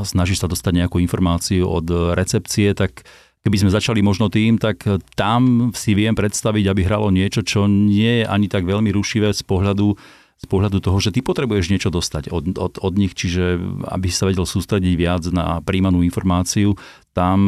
snažíš 0.07 0.41
sa 0.41 0.49
dostať 0.49 0.83
nejakú 0.83 0.97
informáciu 1.03 1.67
od 1.67 2.15
recepcie, 2.15 2.71
tak 2.71 3.03
keby 3.43 3.59
sme 3.59 3.75
začali 3.75 3.99
možno 3.99 4.31
tým, 4.31 4.55
tak 4.55 4.87
tam 5.19 5.69
si 5.75 5.91
viem 5.91 6.15
predstaviť, 6.15 6.65
aby 6.71 6.81
hralo 6.87 7.11
niečo, 7.11 7.43
čo 7.43 7.67
nie 7.67 8.23
je 8.23 8.25
ani 8.25 8.47
tak 8.47 8.63
veľmi 8.63 8.87
rušivé 8.87 9.35
z 9.35 9.43
pohľadu 9.43 9.99
z 10.41 10.49
pohľadu 10.49 10.81
toho, 10.81 10.97
že 10.97 11.13
ty 11.13 11.21
potrebuješ 11.21 11.69
niečo 11.69 11.93
dostať 11.93 12.33
od, 12.33 12.57
od, 12.57 12.73
od 12.81 12.93
nich, 12.97 13.13
čiže 13.13 13.61
aby 13.93 14.09
sa 14.09 14.25
vedel 14.25 14.49
sústrediť 14.49 14.93
viac 14.97 15.23
na 15.29 15.61
príjmanú 15.61 16.01
informáciu, 16.01 16.73
tam 17.11 17.39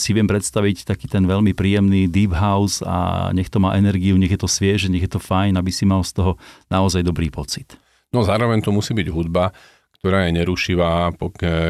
si 0.00 0.16
viem 0.16 0.24
predstaviť 0.24 0.88
taký 0.88 1.06
ten 1.12 1.28
veľmi 1.28 1.52
príjemný 1.52 2.08
deep 2.08 2.32
house 2.32 2.80
a 2.80 3.28
nech 3.36 3.52
to 3.52 3.60
má 3.60 3.76
energiu, 3.76 4.16
nech 4.16 4.32
je 4.32 4.40
to 4.40 4.48
svieže, 4.48 4.88
nech 4.88 5.04
je 5.04 5.12
to 5.12 5.20
fajn, 5.20 5.60
aby 5.60 5.68
si 5.68 5.84
mal 5.84 6.00
z 6.00 6.16
toho 6.16 6.32
naozaj 6.72 7.04
dobrý 7.04 7.28
pocit. 7.28 7.76
No 8.16 8.24
zároveň 8.24 8.64
to 8.64 8.72
musí 8.72 8.96
byť 8.96 9.08
hudba, 9.12 9.52
ktorá 10.00 10.28
je 10.28 10.36
nerušivá, 10.36 11.16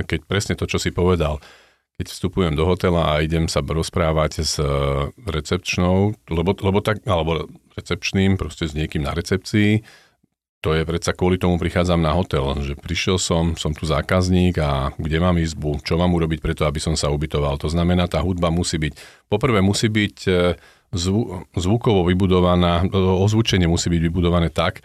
keď 0.06 0.20
presne 0.26 0.54
to, 0.54 0.66
čo 0.66 0.78
si 0.78 0.94
povedal. 0.94 1.42
Keď 1.94 2.10
vstupujem 2.10 2.58
do 2.58 2.66
hotela 2.66 3.14
a 3.14 3.22
idem 3.22 3.46
sa 3.46 3.62
rozprávať 3.62 4.42
s 4.42 4.58
e, 4.58 4.66
recepčnou, 5.30 6.10
lebo, 6.26 6.50
lebo 6.58 6.82
tak, 6.82 7.06
alebo 7.06 7.46
recepčným, 7.78 8.34
proste 8.34 8.66
s 8.66 8.74
niekým 8.74 9.06
na 9.06 9.14
recepcii, 9.14 9.78
to 10.64 10.72
je 10.72 10.88
predsa 10.88 11.12
kvôli 11.12 11.36
tomu 11.36 11.60
prichádzam 11.60 12.00
na 12.00 12.16
hotel, 12.16 12.40
že 12.64 12.72
prišiel 12.72 13.20
som, 13.20 13.52
som 13.52 13.76
tu 13.76 13.84
zákazník 13.84 14.56
a 14.64 14.96
kde 14.96 15.20
mám 15.20 15.36
izbu, 15.36 15.84
čo 15.84 16.00
mám 16.00 16.16
urobiť 16.16 16.40
preto, 16.40 16.64
aby 16.64 16.80
som 16.80 16.96
sa 16.96 17.12
ubytoval. 17.12 17.60
To 17.60 17.68
znamená, 17.68 18.08
tá 18.08 18.24
hudba 18.24 18.48
musí 18.48 18.80
byť, 18.80 18.96
poprvé 19.28 19.60
musí 19.60 19.92
byť 19.92 20.16
e, 20.24 20.56
zvu, 20.96 21.44
zvukovo 21.52 22.08
vybudovaná, 22.08 22.80
e, 22.80 22.96
ozvučenie 22.96 23.68
musí 23.68 23.92
byť 23.92 24.00
vybudované 24.08 24.48
tak, 24.48 24.80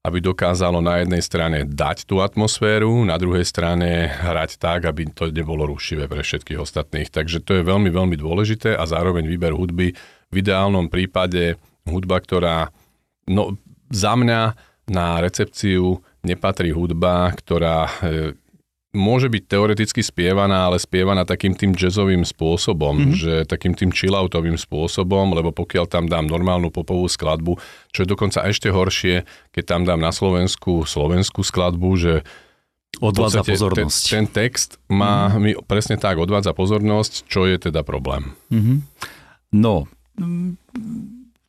aby 0.00 0.24
dokázalo 0.24 0.80
na 0.80 1.04
jednej 1.04 1.20
strane 1.20 1.68
dať 1.68 2.08
tú 2.08 2.24
atmosféru, 2.24 3.04
na 3.04 3.20
druhej 3.20 3.44
strane 3.44 4.08
hrať 4.08 4.56
tak, 4.56 4.88
aby 4.88 5.12
to 5.12 5.28
nebolo 5.28 5.68
rušivé 5.68 6.08
pre 6.08 6.24
všetkých 6.24 6.56
ostatných. 6.56 7.12
Takže 7.12 7.44
to 7.44 7.60
je 7.60 7.68
veľmi, 7.68 7.92
veľmi 7.92 8.16
dôležité 8.16 8.80
a 8.80 8.88
zároveň 8.88 9.28
výber 9.28 9.52
hudby. 9.52 9.92
V 10.32 10.34
ideálnom 10.40 10.88
prípade 10.88 11.60
hudba, 11.84 12.16
ktorá 12.16 12.72
no, 13.28 13.60
za 13.92 14.16
mňa 14.16 14.67
na 14.88 15.20
recepciu 15.20 16.00
nepatrí 16.24 16.72
hudba, 16.72 17.30
ktorá 17.36 17.86
e, 17.86 17.92
môže 18.96 19.28
byť 19.28 19.42
teoreticky 19.44 20.00
spievaná, 20.00 20.68
ale 20.68 20.80
spievaná 20.80 21.28
takým 21.28 21.52
tým 21.52 21.76
jazzovým 21.76 22.24
spôsobom, 22.24 22.96
mm-hmm. 22.96 23.16
že 23.16 23.34
takým 23.44 23.76
tým 23.76 23.92
chilloutovým 23.92 24.56
spôsobom, 24.56 25.36
lebo 25.36 25.52
pokiaľ 25.52 25.84
tam 25.86 26.08
dám 26.08 26.24
normálnu 26.24 26.72
popovú 26.72 27.04
skladbu, 27.04 27.60
čo 27.92 28.04
je 28.04 28.08
dokonca 28.08 28.42
ešte 28.48 28.72
horšie, 28.72 29.28
keď 29.52 29.64
tam 29.64 29.82
dám 29.84 30.00
na 30.00 30.10
Slovensku 30.10 30.88
slovenskú 30.88 31.44
skladbu, 31.44 31.90
že 32.00 32.14
Odvádza 32.98 33.44
pozornosť. 33.44 34.02
Ten, 34.08 34.24
ten 34.24 34.26
text 34.26 34.80
má 34.88 35.28
mm-hmm. 35.28 35.42
mi 35.44 35.52
presne 35.60 36.00
tak 36.00 36.16
odvádza 36.16 36.56
pozornosť, 36.56 37.28
čo 37.28 37.44
je 37.44 37.70
teda 37.70 37.84
problém. 37.84 38.32
Mm-hmm. 38.48 38.78
No, 39.54 39.86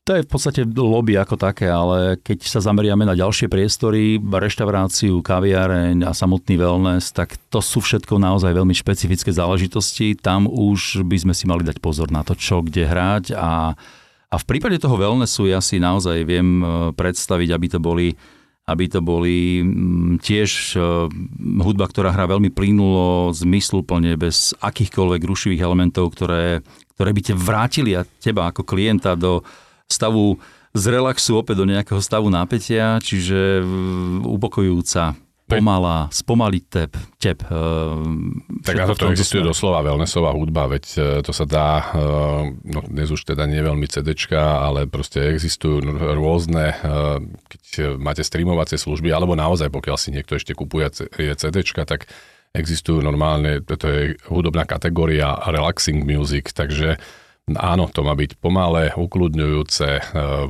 to 0.10 0.18
je 0.18 0.26
v 0.26 0.34
podstate 0.34 0.66
lobby 0.74 1.22
ako 1.22 1.38
také, 1.38 1.70
ale 1.70 2.18
keď 2.18 2.42
sa 2.42 2.66
zameriame 2.66 3.06
na 3.06 3.14
ďalšie 3.14 3.46
priestory, 3.46 4.18
reštauráciu, 4.18 5.22
kaviareň 5.22 6.02
a 6.02 6.18
samotný 6.18 6.58
wellness, 6.58 7.14
tak 7.14 7.38
to 7.54 7.62
sú 7.62 7.78
všetko 7.78 8.18
naozaj 8.18 8.50
veľmi 8.58 8.74
špecifické 8.74 9.30
záležitosti. 9.30 10.18
Tam 10.18 10.50
už 10.50 11.06
by 11.06 11.30
sme 11.30 11.34
si 11.38 11.46
mali 11.46 11.62
dať 11.62 11.78
pozor 11.78 12.10
na 12.10 12.26
to, 12.26 12.34
čo 12.34 12.66
kde 12.66 12.90
hrať 12.90 13.38
a, 13.38 13.78
a 14.34 14.36
v 14.42 14.48
prípade 14.50 14.82
toho 14.82 14.98
wellnessu 14.98 15.46
ja 15.46 15.62
si 15.62 15.78
naozaj 15.78 16.26
viem 16.26 16.58
e, 16.58 16.66
predstaviť, 16.98 17.50
aby 17.54 17.68
to 17.70 17.78
boli 17.78 18.18
aby 18.66 18.86
to 18.90 19.06
boli 19.06 19.62
mm, 19.62 20.26
tiež 20.26 20.74
e, 20.74 20.82
hudba, 21.62 21.86
ktorá 21.86 22.10
hrá 22.10 22.26
veľmi 22.26 22.50
plynulo, 22.50 23.30
zmysluplne, 23.30 24.18
bez 24.18 24.58
akýchkoľvek 24.58 25.22
rušivých 25.22 25.62
elementov, 25.62 26.18
ktoré, 26.18 26.66
ktoré 26.98 27.10
by 27.14 27.22
te 27.22 27.34
vrátili 27.38 27.94
a 27.94 28.06
teba 28.06 28.50
ako 28.50 28.66
klienta 28.66 29.14
do, 29.14 29.46
stavu 29.90 30.38
z 30.72 30.84
relaxu 30.94 31.42
opäť 31.42 31.66
do 31.66 31.66
nejakého 31.66 32.00
stavu 32.00 32.30
napätia, 32.30 33.02
čiže 33.02 33.66
upokojujúca 34.22 35.18
pomalá, 35.50 36.06
spomaliť 36.14 36.64
tep, 36.70 36.94
tep. 37.18 37.42
E, 37.42 37.58
tak 38.62 38.86
na 38.86 38.94
to 38.94 39.10
existuje 39.10 39.42
doslova 39.42 39.82
wellnessová 39.82 40.30
hudba, 40.38 40.70
veď 40.70 40.86
e, 40.86 40.98
to 41.26 41.34
sa 41.34 41.50
dá, 41.50 41.90
e, 41.90 42.06
no 42.70 42.86
dnes 42.86 43.10
už 43.10 43.26
teda 43.26 43.50
nie 43.50 43.58
veľmi 43.66 43.90
CDčka, 43.90 44.62
ale 44.62 44.86
proste 44.86 45.34
existujú 45.34 45.82
rôzne, 46.14 46.78
keď 47.50 47.98
máte 47.98 48.22
streamovacie 48.22 48.78
služby, 48.78 49.10
alebo 49.10 49.34
naozaj, 49.34 49.74
pokiaľ 49.74 49.98
si 49.98 50.14
niekto 50.14 50.38
ešte 50.38 50.54
kupuje 50.54 50.86
CDčka, 51.34 51.90
tak 51.90 52.06
existujú 52.54 53.02
normálne, 53.02 53.62
to 53.66 53.86
je 53.90 54.02
hudobná 54.30 54.66
kategória 54.70 55.38
relaxing 55.50 56.06
music, 56.06 56.54
takže 56.54 57.02
Áno, 57.58 57.90
to 57.90 58.06
má 58.06 58.14
byť 58.14 58.38
pomalé, 58.38 58.94
ukludňujúce, 58.94 59.88
e, 59.90 60.02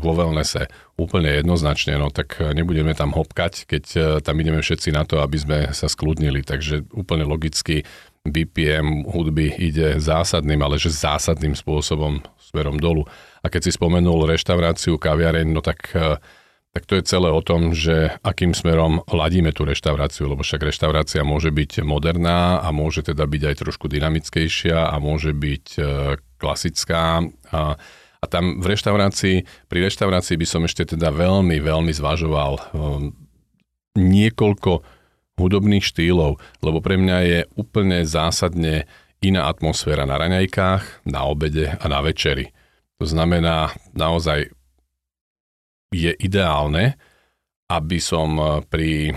vo 0.02 0.12
wellnesse 0.12 0.68
úplne 1.00 1.40
jednoznačne, 1.40 1.96
no 1.96 2.12
tak 2.12 2.44
nebudeme 2.44 2.92
tam 2.92 3.16
hopkať, 3.16 3.64
keď 3.64 3.84
e, 3.96 4.00
tam 4.20 4.36
ideme 4.36 4.60
všetci 4.60 4.92
na 4.92 5.08
to, 5.08 5.24
aby 5.24 5.38
sme 5.40 5.58
sa 5.72 5.88
skľudnili, 5.88 6.44
takže 6.44 6.92
úplne 6.92 7.24
logicky 7.24 7.88
BPM 8.28 9.08
hudby 9.08 9.56
ide 9.56 9.96
zásadným, 10.02 10.60
ale 10.60 10.76
že 10.76 10.92
zásadným 10.92 11.56
spôsobom 11.56 12.20
smerom 12.40 12.76
dolu. 12.76 13.08
A 13.40 13.48
keď 13.48 13.70
si 13.70 13.72
spomenul 13.72 14.28
reštauráciu, 14.28 15.00
kaviareň, 15.00 15.48
no 15.48 15.64
tak 15.64 15.94
e, 15.96 16.20
tak 16.70 16.86
to 16.86 17.02
je 17.02 17.10
celé 17.10 17.34
o 17.34 17.42
tom, 17.42 17.74
že 17.74 18.14
akým 18.22 18.54
smerom 18.54 19.02
ladíme 19.10 19.50
tú 19.50 19.66
reštauráciu, 19.66 20.30
lebo 20.30 20.46
však 20.46 20.70
reštaurácia 20.70 21.26
môže 21.26 21.50
byť 21.50 21.82
moderná 21.82 22.62
a 22.62 22.70
môže 22.70 23.10
teda 23.10 23.26
byť 23.26 23.42
aj 23.50 23.56
trošku 23.66 23.90
dynamickejšia 23.90 24.94
a 24.94 24.96
môže 25.02 25.34
byť 25.34 25.66
e, 25.76 25.82
klasická. 26.38 27.26
A, 27.50 27.62
a 28.22 28.26
tam 28.30 28.62
v 28.62 28.66
reštaurácii, 28.70 29.66
pri 29.66 29.80
reštaurácii 29.90 30.38
by 30.38 30.48
som 30.48 30.62
ešte 30.70 30.94
teda 30.94 31.10
veľmi, 31.10 31.58
veľmi 31.58 31.90
zvažoval 31.90 32.54
um, 32.78 33.18
niekoľko 33.98 34.86
hudobných 35.42 35.82
štýlov, 35.82 36.38
lebo 36.62 36.84
pre 36.86 37.00
mňa 37.00 37.18
je 37.26 37.40
úplne 37.58 38.04
zásadne 38.06 38.86
iná 39.24 39.48
atmosféra 39.48 40.04
na 40.04 40.20
raňajkách, 40.20 41.08
na 41.08 41.26
obede 41.26 41.74
a 41.80 41.86
na 41.88 42.04
večeri. 42.04 42.52
To 43.00 43.08
znamená, 43.08 43.72
naozaj 43.96 44.52
je 45.90 46.14
ideálne, 46.18 46.98
aby 47.70 47.98
som 48.02 48.30
eh, 48.38 48.48
pri... 48.66 49.14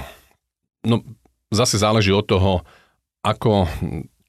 No, 0.82 1.04
zase 1.52 1.78
záleží 1.78 2.10
od 2.10 2.26
toho, 2.26 2.52
ako, 3.22 3.70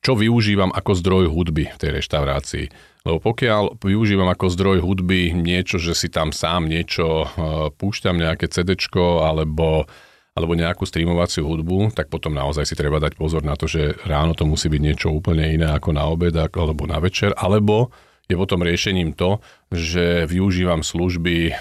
čo 0.06 0.13
využívam 0.13 0.69
ako 0.69 0.91
zdroj 0.93 1.25
hudby 1.34 1.65
v 1.71 1.79
tej 1.82 1.89
reštaurácii. 1.97 2.65
Lebo 3.03 3.19
pokiaľ 3.19 3.82
využívam 3.82 4.29
ako 4.29 4.53
zdroj 4.53 4.77
hudby 4.86 5.34
niečo, 5.34 5.82
že 5.82 5.97
si 5.97 6.08
tam 6.08 6.32
sám 6.32 6.69
niečo 6.69 7.25
uh, 7.25 7.67
púšťam, 7.73 8.15
nejaké 8.15 8.47
CD 8.47 8.77
alebo, 8.95 9.89
alebo 10.38 10.53
nejakú 10.53 10.88
streamovaciu 10.88 11.43
hudbu, 11.43 11.91
tak 11.97 12.08
potom 12.08 12.32
naozaj 12.32 12.63
si 12.63 12.79
treba 12.79 13.03
dať 13.03 13.19
pozor 13.19 13.43
na 13.43 13.60
to, 13.60 13.67
že 13.67 13.97
ráno 14.08 14.38
to 14.38 14.47
musí 14.47 14.71
byť 14.71 14.82
niečo 14.82 15.08
úplne 15.12 15.51
iné 15.51 15.67
ako 15.73 15.89
na 15.91 16.08
obed 16.08 16.32
alebo 16.38 16.88
na 16.88 17.01
večer, 17.03 17.36
alebo 17.36 17.91
je 18.29 18.36
potom 18.39 18.63
riešením 18.63 19.13
to, 19.13 19.43
že 19.67 20.23
využívam 20.25 20.79
služby 20.79 21.36
e, 21.49 21.53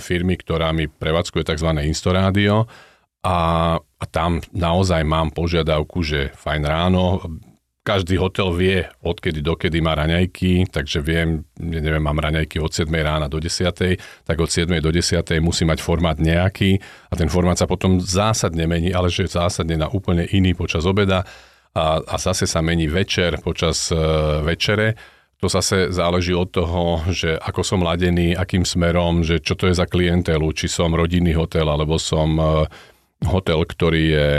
firmy, 0.00 0.40
ktorá 0.40 0.72
mi 0.72 0.88
prevádzkuje 0.88 1.44
tzv. 1.44 1.70
Instorádio 1.84 2.64
a, 3.20 3.38
a 3.76 4.04
tam 4.08 4.40
naozaj 4.54 5.04
mám 5.04 5.34
požiadavku, 5.34 6.00
že 6.00 6.32
fajn 6.32 6.62
ráno, 6.64 7.20
každý 7.86 8.18
hotel 8.18 8.50
vie, 8.50 8.78
odkedy 9.06 9.46
dokedy 9.46 9.78
má 9.78 9.94
raňajky, 9.94 10.66
takže 10.74 10.98
viem, 10.98 11.46
neviem, 11.62 12.02
mám 12.02 12.18
raňajky 12.18 12.58
od 12.58 12.74
7 12.74 12.90
rána 12.90 13.30
do 13.30 13.38
10, 13.38 14.26
tak 14.26 14.36
od 14.42 14.50
7 14.50 14.82
do 14.82 14.90
10 14.90 15.22
musí 15.38 15.62
mať 15.62 15.78
formát 15.78 16.18
nejaký 16.18 16.82
a 16.82 17.14
ten 17.14 17.30
formát 17.30 17.54
sa 17.54 17.70
potom 17.70 18.02
zásadne 18.02 18.66
mení, 18.66 18.90
ale 18.90 19.06
že 19.06 19.30
zásadne 19.30 19.78
na 19.78 19.86
úplne 19.86 20.26
iný 20.34 20.58
počas 20.58 20.82
obeda 20.82 21.22
a, 21.78 22.02
a 22.02 22.14
zase 22.18 22.50
sa 22.50 22.58
mení 22.58 22.90
večer 22.90 23.38
počas 23.38 23.94
uh, 23.94 24.42
večere 24.42 24.98
to 25.46 25.62
zase 25.62 25.94
záleží 25.94 26.34
od 26.34 26.50
toho, 26.50 27.06
že 27.06 27.38
ako 27.38 27.62
som 27.62 27.86
ladený, 27.86 28.34
akým 28.34 28.66
smerom, 28.66 29.22
že 29.22 29.38
čo 29.38 29.54
to 29.54 29.70
je 29.70 29.78
za 29.78 29.86
klientelu, 29.86 30.42
či 30.50 30.66
som 30.66 30.90
rodinný 30.90 31.38
hotel, 31.38 31.70
alebo 31.70 32.02
som 32.02 32.34
e, 32.34 32.66
hotel, 33.30 33.62
ktorý 33.62 34.02
je 34.10 34.30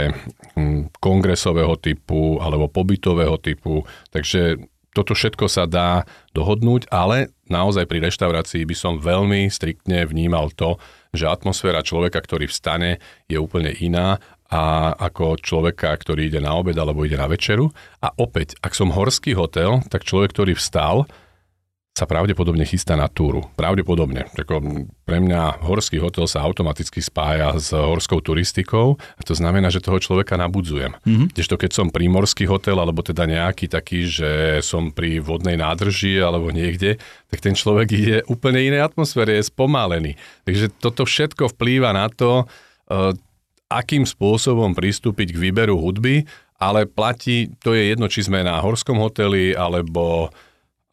hm, 0.52 0.92
kongresového 1.00 1.80
typu 1.80 2.36
alebo 2.44 2.68
pobytového 2.68 3.40
typu. 3.40 3.88
Takže 4.12 4.60
toto 4.92 5.16
všetko 5.16 5.48
sa 5.48 5.64
dá 5.64 6.04
dohodnúť, 6.36 6.92
ale 6.92 7.32
naozaj 7.48 7.88
pri 7.88 8.04
reštaurácii 8.04 8.68
by 8.68 8.76
som 8.76 9.00
veľmi 9.00 9.48
striktne 9.48 10.04
vnímal 10.04 10.52
to, 10.52 10.76
že 11.16 11.24
atmosféra 11.24 11.80
človeka, 11.80 12.20
ktorý 12.20 12.52
vstane, 12.52 13.00
je 13.32 13.40
úplne 13.40 13.72
iná 13.80 14.20
a 14.48 14.96
ako 14.96 15.36
človeka, 15.40 15.92
ktorý 15.92 16.32
ide 16.32 16.40
na 16.40 16.56
obed 16.56 16.76
alebo 16.76 17.04
ide 17.04 17.20
na 17.20 17.28
večeru. 17.28 17.68
A 18.00 18.08
opäť, 18.16 18.56
ak 18.64 18.72
som 18.72 18.92
horský 18.92 19.36
hotel, 19.36 19.84
tak 19.92 20.08
človek, 20.08 20.32
ktorý 20.32 20.56
vstal, 20.56 21.04
sa 21.98 22.06
pravdepodobne 22.06 22.62
chystá 22.62 22.94
na 22.94 23.10
túru. 23.10 23.42
Pravdepodobne. 23.58 24.30
Tako 24.30 24.86
pre 25.02 25.18
mňa 25.18 25.66
horský 25.66 25.98
hotel 25.98 26.30
sa 26.30 26.46
automaticky 26.46 27.02
spája 27.02 27.50
s 27.58 27.74
horskou 27.74 28.22
turistikou 28.22 28.94
a 29.18 29.22
to 29.26 29.34
znamená, 29.34 29.66
že 29.66 29.82
toho 29.82 29.98
človeka 29.98 30.38
nabudzujem. 30.38 30.94
Mm-hmm. 31.02 31.34
Kdežto 31.34 31.58
keď 31.58 31.70
som 31.74 31.90
prímorský 31.90 32.46
hotel, 32.46 32.78
alebo 32.78 33.02
teda 33.02 33.26
nejaký 33.26 33.66
taký, 33.66 34.06
že 34.06 34.62
som 34.62 34.94
pri 34.94 35.18
vodnej 35.18 35.58
nádrži 35.58 36.22
alebo 36.22 36.54
niekde, 36.54 37.02
tak 37.26 37.42
ten 37.42 37.58
človek 37.58 37.88
ide 37.90 38.16
úplne 38.30 38.62
inej 38.62 38.86
atmosfére, 38.94 39.34
je 39.34 39.50
spomalený. 39.50 40.14
Takže 40.46 40.70
toto 40.78 41.02
všetko 41.02 41.50
vplýva 41.58 41.90
na 41.90 42.06
to, 42.06 42.46
e, 42.86 43.18
akým 43.68 44.08
spôsobom 44.08 44.72
pristúpiť 44.72 45.36
k 45.36 45.40
výberu 45.48 45.76
hudby, 45.76 46.24
ale 46.58 46.88
platí, 46.90 47.52
to 47.62 47.76
je 47.76 47.94
jedno, 47.94 48.10
či 48.10 48.26
sme 48.26 48.42
na 48.42 48.58
Horskom 48.58 48.98
hoteli, 48.98 49.54
alebo, 49.54 50.32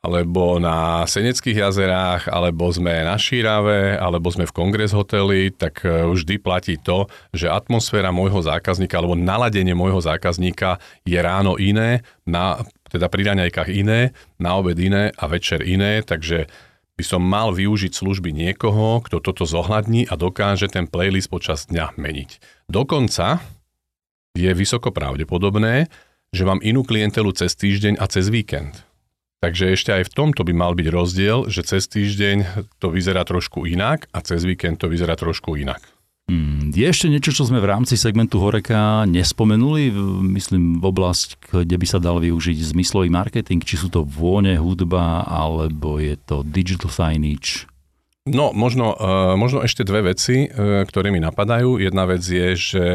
alebo 0.05 0.61
na 0.61 1.07
Seneckých 1.09 1.65
jazerách, 1.65 2.29
alebo 2.29 2.69
sme 2.69 3.01
na 3.01 3.17
Šírave, 3.17 3.97
alebo 3.97 4.29
sme 4.29 4.45
v 4.45 4.53
Kongres 4.53 4.93
hoteli, 4.93 5.49
tak 5.49 5.81
e, 5.81 6.05
vždy 6.05 6.37
platí 6.37 6.77
to, 6.77 7.09
že 7.33 7.49
atmosféra 7.49 8.13
môjho 8.13 8.45
zákazníka, 8.45 9.01
alebo 9.01 9.17
naladenie 9.17 9.73
môjho 9.73 10.05
zákazníka 10.05 10.77
je 11.01 11.17
ráno 11.17 11.57
iné, 11.57 12.05
na, 12.29 12.61
teda 12.93 13.09
pri 13.09 13.33
raňajkách 13.33 13.69
iné, 13.73 14.13
na 14.37 14.61
obed 14.61 14.77
iné 14.77 15.09
a 15.17 15.25
večer 15.25 15.65
iné, 15.65 16.05
takže 16.05 16.45
by 16.95 17.03
som 17.03 17.19
mal 17.19 17.51
využiť 17.51 17.91
služby 17.91 18.31
niekoho, 18.31 19.03
kto 19.03 19.19
toto 19.19 19.43
zohľadní 19.43 20.07
a 20.07 20.15
dokáže 20.15 20.71
ten 20.71 20.87
playlist 20.87 21.27
počas 21.27 21.67
dňa 21.67 21.99
meniť. 21.99 22.39
Dokonca 22.71 23.43
je 24.35 24.51
vysoko 24.51 24.95
pravdepodobné, 24.95 25.91
že 26.31 26.43
mám 26.43 26.63
inú 26.63 26.83
klientelu 26.83 27.31
cez 27.35 27.55
týždeň 27.55 27.99
a 27.99 28.05
cez 28.11 28.27
víkend. 28.27 28.83
Takže 29.43 29.75
ešte 29.75 29.91
aj 29.93 30.09
v 30.09 30.13
tomto 30.15 30.41
by 30.41 30.53
mal 30.55 30.73
byť 30.73 30.87
rozdiel, 30.89 31.51
že 31.51 31.67
cez 31.67 31.85
týždeň 31.85 32.67
to 32.79 32.89
vyzerá 32.89 33.21
trošku 33.27 33.67
inak 33.67 34.09
a 34.15 34.23
cez 34.23 34.41
víkend 34.47 34.81
to 34.81 34.89
vyzerá 34.89 35.13
trošku 35.19 35.59
inak. 35.59 35.94
Hmm, 36.25 36.73
je 36.73 36.81
ešte 36.89 37.05
niečo, 37.05 37.29
čo 37.29 37.45
sme 37.45 37.61
v 37.61 37.69
rámci 37.69 37.93
segmentu 37.93 38.41
Horeka 38.41 39.05
nespomenuli, 39.05 39.93
myslím 40.33 40.81
v 40.81 40.89
oblasť, 40.89 41.53
kde 41.53 41.77
by 41.77 41.85
sa 41.85 42.01
dal 42.01 42.17
využiť 42.17 42.73
zmyslový 42.73 43.13
marketing, 43.13 43.61
či 43.61 43.77
sú 43.77 43.93
to 43.93 44.01
vône, 44.01 44.57
hudba, 44.57 45.21
alebo 45.29 46.01
je 46.01 46.17
to 46.17 46.41
digital 46.41 46.89
signage? 46.89 47.69
No, 48.25 48.49
možno, 48.57 48.97
uh, 48.97 49.37
možno 49.37 49.61
ešte 49.61 49.85
dve 49.85 50.17
veci, 50.17 50.49
uh, 50.49 50.81
ktoré 50.89 51.13
mi 51.13 51.21
napadajú. 51.21 51.77
Jedna 51.77 52.09
vec 52.09 52.25
je, 52.25 52.57
že 52.57 52.85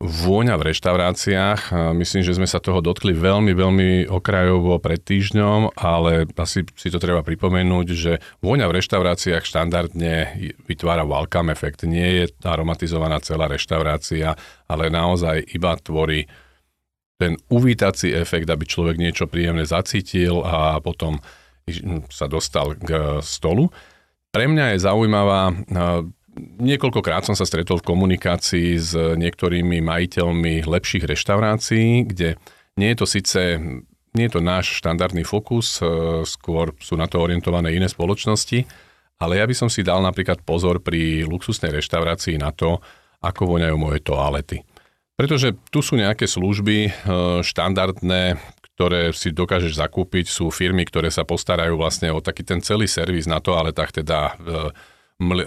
Vôňa 0.00 0.56
v 0.56 0.72
reštauráciách, 0.72 1.92
myslím, 1.92 2.24
že 2.24 2.32
sme 2.32 2.48
sa 2.48 2.56
toho 2.56 2.80
dotkli 2.80 3.12
veľmi, 3.12 3.52
veľmi 3.52 4.08
okrajovo 4.08 4.80
pred 4.80 4.96
týždňom, 4.96 5.76
ale 5.76 6.24
asi 6.40 6.64
si 6.72 6.88
to 6.88 6.96
treba 6.96 7.20
pripomenúť, 7.20 7.86
že 7.92 8.16
vôňa 8.40 8.64
v 8.64 8.80
reštauráciách 8.80 9.44
štandardne 9.44 10.40
vytvára 10.64 11.04
welcome 11.04 11.52
efekt. 11.52 11.84
Nie 11.84 12.08
je 12.16 12.24
aromatizovaná 12.48 13.20
celá 13.20 13.44
reštaurácia, 13.44 14.40
ale 14.72 14.88
naozaj 14.88 15.52
iba 15.52 15.76
tvorí 15.76 16.24
ten 17.20 17.36
uvítací 17.52 18.16
efekt, 18.16 18.48
aby 18.48 18.64
človek 18.64 18.96
niečo 18.96 19.28
príjemne 19.28 19.68
zacítil 19.68 20.40
a 20.40 20.80
potom 20.80 21.20
sa 22.08 22.24
dostal 22.24 22.72
k 22.72 23.20
stolu. 23.20 23.68
Pre 24.32 24.48
mňa 24.48 24.72
je 24.72 24.78
zaujímavá 24.80 25.52
Niekoľkokrát 26.38 27.26
som 27.26 27.34
sa 27.34 27.42
stretol 27.42 27.82
v 27.82 27.88
komunikácii 27.90 28.68
s 28.78 28.94
niektorými 28.94 29.82
majiteľmi 29.82 30.62
lepších 30.62 31.04
reštaurácií, 31.08 32.06
kde 32.06 32.38
nie 32.78 32.88
je 32.94 32.96
to 32.96 33.06
síce 33.06 33.40
nie 34.14 34.26
je 34.26 34.32
to 34.38 34.40
náš 34.42 34.82
štandardný 34.82 35.22
fokus, 35.22 35.78
e, 35.78 35.86
skôr 36.26 36.74
sú 36.82 36.98
na 36.98 37.06
to 37.06 37.22
orientované 37.22 37.70
iné 37.74 37.86
spoločnosti, 37.86 38.66
ale 39.20 39.38
ja 39.38 39.44
by 39.46 39.54
som 39.54 39.68
si 39.70 39.86
dal 39.86 40.02
napríklad 40.02 40.42
pozor 40.42 40.82
pri 40.82 41.22
luxusnej 41.28 41.70
reštaurácii 41.78 42.40
na 42.40 42.50
to, 42.50 42.82
ako 43.20 43.56
voňajú 43.56 43.76
moje 43.76 44.00
toalety. 44.02 44.64
Pretože 45.14 45.52
tu 45.68 45.84
sú 45.84 46.00
nejaké 46.00 46.24
služby 46.26 46.76
e, 46.88 46.90
štandardné, 47.44 48.40
ktoré 48.74 49.12
si 49.12 49.30
dokážeš 49.30 49.76
zakúpiť, 49.76 50.32
sú 50.32 50.48
firmy, 50.48 50.88
ktoré 50.88 51.12
sa 51.12 51.28
postarajú 51.28 51.76
vlastne 51.76 52.08
o 52.10 52.24
taký 52.24 52.42
ten 52.42 52.64
celý 52.64 52.88
servis 52.88 53.28
na 53.28 53.38
toaletách, 53.38 54.00
teda 54.02 54.18
e, 54.26 54.32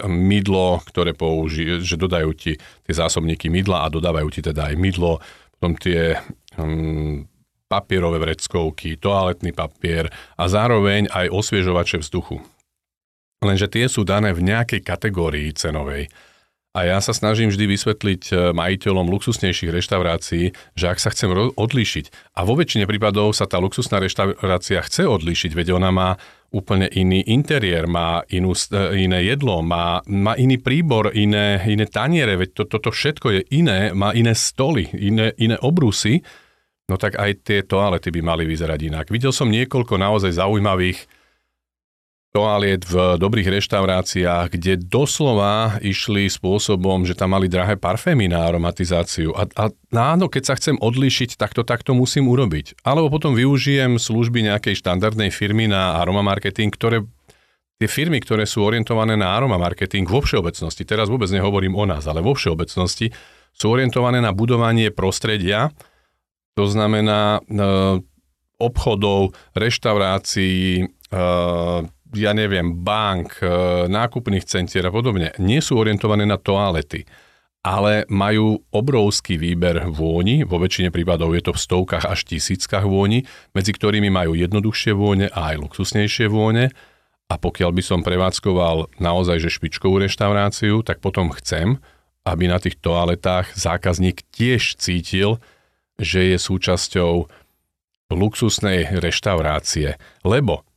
mydlo, 0.06 0.80
ktoré 0.86 1.12
použi- 1.12 1.82
že 1.82 1.98
dodajú 1.98 2.30
ti 2.38 2.56
tie 2.58 2.94
zásobníky 2.94 3.50
mydla 3.50 3.84
a 3.84 3.92
dodávajú 3.92 4.28
ti 4.30 4.40
teda 4.40 4.70
aj 4.70 4.74
mydlo, 4.78 5.18
potom 5.58 5.74
tie 5.74 6.14
um, 6.54 7.26
papierové 7.66 8.22
vreckovky, 8.22 8.94
toaletný 9.00 9.50
papier 9.50 10.12
a 10.38 10.46
zároveň 10.46 11.10
aj 11.10 11.26
osviežovače 11.34 11.98
vzduchu. 12.06 12.38
Lenže 13.42 13.68
tie 13.68 13.90
sú 13.90 14.06
dané 14.06 14.30
v 14.32 14.46
nejakej 14.46 14.80
kategórii 14.80 15.50
cenovej. 15.52 16.08
A 16.74 16.90
ja 16.90 16.98
sa 16.98 17.14
snažím 17.14 17.54
vždy 17.54 17.70
vysvetliť 17.70 18.22
e, 18.34 18.34
majiteľom 18.50 19.06
luxusnejších 19.06 19.70
reštaurácií, 19.70 20.50
že 20.74 20.86
ak 20.90 20.98
sa 20.98 21.14
chcem 21.14 21.30
odlíšiť, 21.54 22.34
a 22.34 22.42
vo 22.42 22.58
väčšine 22.58 22.90
prípadov 22.90 23.30
sa 23.30 23.46
tá 23.46 23.62
luxusná 23.62 24.02
reštaurácia 24.02 24.82
chce 24.82 25.06
odlíšiť, 25.06 25.54
veď 25.54 25.78
ona 25.78 25.94
má 25.94 26.08
úplne 26.54 26.86
iný 26.94 27.26
interiér, 27.26 27.90
má 27.90 28.22
inú, 28.30 28.54
e, 28.54 29.02
iné 29.02 29.26
jedlo, 29.26 29.58
má, 29.66 29.98
má 30.06 30.38
iný 30.38 30.62
príbor, 30.62 31.10
iné, 31.10 31.58
iné 31.66 31.90
taniere, 31.90 32.38
veď 32.38 32.48
to, 32.54 32.62
toto 32.78 32.94
všetko 32.94 33.26
je 33.34 33.40
iné, 33.58 33.90
má 33.90 34.14
iné 34.14 34.38
stoly, 34.38 34.86
iné, 34.94 35.34
iné 35.42 35.58
obrusy, 35.58 36.22
no 36.86 36.94
tak 36.94 37.18
aj 37.18 37.42
tie 37.42 37.66
toalety 37.66 38.14
by 38.14 38.20
mali 38.22 38.46
vyzerať 38.46 38.80
inak. 38.86 39.06
Videl 39.10 39.34
som 39.34 39.50
niekoľko 39.50 39.98
naozaj 39.98 40.38
zaujímavých 40.38 41.23
toaliet 42.34 42.82
v 42.82 43.14
dobrých 43.14 43.62
reštauráciách, 43.62 44.58
kde 44.58 44.82
doslova 44.82 45.78
išli 45.78 46.26
spôsobom, 46.26 47.06
že 47.06 47.14
tam 47.14 47.38
mali 47.38 47.46
drahé 47.46 47.78
parfémy 47.78 48.26
na 48.26 48.42
aromatizáciu. 48.50 49.30
A, 49.38 49.46
a 49.54 49.70
áno, 49.94 50.26
keď 50.26 50.42
sa 50.42 50.58
chcem 50.58 50.74
odlišiť, 50.74 51.38
tak 51.38 51.54
to 51.54 51.62
takto 51.62 51.94
musím 51.94 52.26
urobiť. 52.26 52.82
Alebo 52.82 53.06
potom 53.06 53.38
využijem 53.38 54.02
služby 54.02 54.50
nejakej 54.50 54.82
štandardnej 54.82 55.30
firmy 55.30 55.70
na 55.70 56.02
aromamarketing, 56.02 56.74
ktoré 56.74 57.06
tie 57.78 57.86
firmy, 57.86 58.18
ktoré 58.18 58.50
sú 58.50 58.66
orientované 58.66 59.14
na 59.14 59.30
aromamarketing 59.38 60.10
vo 60.10 60.18
všeobecnosti, 60.18 60.82
teraz 60.82 61.06
vôbec 61.06 61.30
nehovorím 61.30 61.78
o 61.78 61.86
nás, 61.86 62.02
ale 62.10 62.18
vo 62.18 62.34
všeobecnosti, 62.34 63.14
sú 63.54 63.70
orientované 63.70 64.18
na 64.18 64.34
budovanie 64.34 64.90
prostredia, 64.90 65.70
to 66.58 66.66
znamená 66.66 67.38
e, 67.38 67.62
obchodov, 68.58 69.38
reštaurácií, 69.54 70.82
e, 70.82 70.86
ja 72.16 72.32
neviem, 72.32 72.82
bank, 72.82 73.42
e, 73.42 73.46
nákupných 73.90 74.44
centier 74.46 74.86
a 74.86 74.92
podobne, 74.94 75.34
nie 75.42 75.58
sú 75.58 75.78
orientované 75.78 76.24
na 76.24 76.40
toalety, 76.40 77.06
ale 77.64 78.04
majú 78.12 78.60
obrovský 78.76 79.40
výber 79.40 79.88
vôni, 79.88 80.44
vo 80.44 80.60
väčšine 80.60 80.92
prípadov 80.92 81.32
je 81.32 81.42
to 81.48 81.56
v 81.56 81.62
stovkách 81.64 82.04
až 82.04 82.20
tisíckach 82.28 82.84
vôni, 82.84 83.24
medzi 83.56 83.72
ktorými 83.72 84.12
majú 84.12 84.36
jednoduchšie 84.36 84.92
vône 84.92 85.32
a 85.32 85.56
aj 85.56 85.64
luxusnejšie 85.64 86.28
vône. 86.28 86.68
A 87.32 87.34
pokiaľ 87.40 87.72
by 87.72 87.82
som 87.82 88.00
prevádzkoval 88.04 89.00
naozaj 89.00 89.40
že 89.40 89.48
špičkovú 89.48 89.96
reštauráciu, 90.04 90.84
tak 90.84 91.00
potom 91.00 91.32
chcem, 91.40 91.80
aby 92.28 92.52
na 92.52 92.60
tých 92.60 92.76
toaletách 92.84 93.56
zákazník 93.56 94.28
tiež 94.28 94.76
cítil, 94.76 95.40
že 95.96 96.36
je 96.36 96.36
súčasťou 96.36 97.12
luxusnej 98.12 99.00
reštaurácie. 99.00 99.96
Lebo 100.20 100.68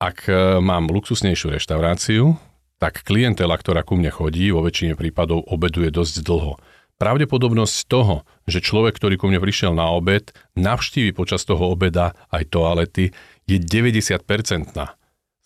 ak 0.00 0.26
e, 0.26 0.58
mám 0.64 0.88
luxusnejšiu 0.88 1.52
reštauráciu, 1.52 2.40
tak 2.80 3.04
klientela, 3.04 3.60
ktorá 3.60 3.84
ku 3.84 4.00
mne 4.00 4.08
chodí, 4.08 4.48
vo 4.48 4.64
väčšine 4.64 4.96
prípadov 4.96 5.44
obeduje 5.44 5.92
dosť 5.92 6.24
dlho. 6.24 6.56
Pravdepodobnosť 6.96 7.76
toho, 7.88 8.24
že 8.48 8.64
človek, 8.64 8.96
ktorý 8.96 9.20
ku 9.20 9.28
mne 9.28 9.40
prišiel 9.40 9.76
na 9.76 9.92
obed, 9.92 10.32
navštívi 10.56 11.12
počas 11.12 11.44
toho 11.44 11.76
obeda 11.76 12.16
aj 12.32 12.48
toalety, 12.48 13.12
je 13.44 13.56
90-percentná. 13.60 14.96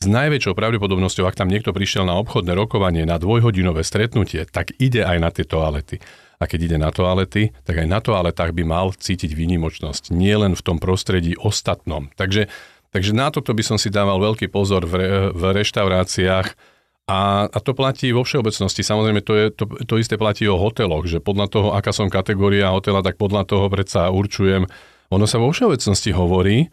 S 0.02 0.06
najväčšou 0.10 0.54
pravdepodobnosťou, 0.58 1.26
ak 1.26 1.38
tam 1.38 1.50
niekto 1.50 1.70
prišiel 1.70 2.06
na 2.06 2.18
obchodné 2.18 2.54
rokovanie, 2.54 3.06
na 3.06 3.18
dvojhodinové 3.18 3.86
stretnutie, 3.86 4.46
tak 4.50 4.74
ide 4.82 5.06
aj 5.06 5.18
na 5.18 5.30
tie 5.30 5.46
toalety. 5.46 6.02
A 6.42 6.50
keď 6.50 6.60
ide 6.70 6.78
na 6.82 6.90
toalety, 6.90 7.54
tak 7.62 7.78
aj 7.78 7.86
na 7.86 8.02
toaletách 8.02 8.50
by 8.52 8.62
mal 8.66 8.90
cítiť 8.90 9.32
výnimočnosť, 9.32 10.10
nie 10.10 10.34
len 10.34 10.58
v 10.58 10.62
tom 10.66 10.82
prostredí 10.82 11.38
ostatnom. 11.38 12.10
Takže, 12.18 12.50
takže 12.94 13.10
na 13.10 13.34
toto 13.34 13.50
by 13.50 13.66
som 13.66 13.76
si 13.76 13.90
dával 13.90 14.22
veľký 14.22 14.46
pozor 14.54 14.86
v, 14.86 14.94
re, 14.94 15.08
v 15.34 15.42
reštauráciách, 15.50 16.54
a, 17.04 17.52
a 17.52 17.58
to 17.60 17.76
platí 17.76 18.16
vo 18.16 18.24
všeobecnosti. 18.24 18.80
Samozrejme, 18.80 19.20
to, 19.20 19.32
je, 19.36 19.46
to, 19.52 19.68
to 19.84 20.00
isté 20.00 20.16
platí 20.16 20.48
o 20.48 20.56
hoteloch, 20.56 21.04
že 21.04 21.20
podľa 21.20 21.46
toho, 21.52 21.68
aká 21.76 21.92
som 21.92 22.08
kategória 22.08 22.72
hotela, 22.72 23.04
tak 23.04 23.20
podľa 23.20 23.44
toho 23.44 23.68
predsa 23.68 24.08
určujem. 24.08 24.64
Ono 25.12 25.28
sa 25.28 25.36
vo 25.36 25.52
všeobecnosti 25.52 26.16
hovorí, 26.16 26.72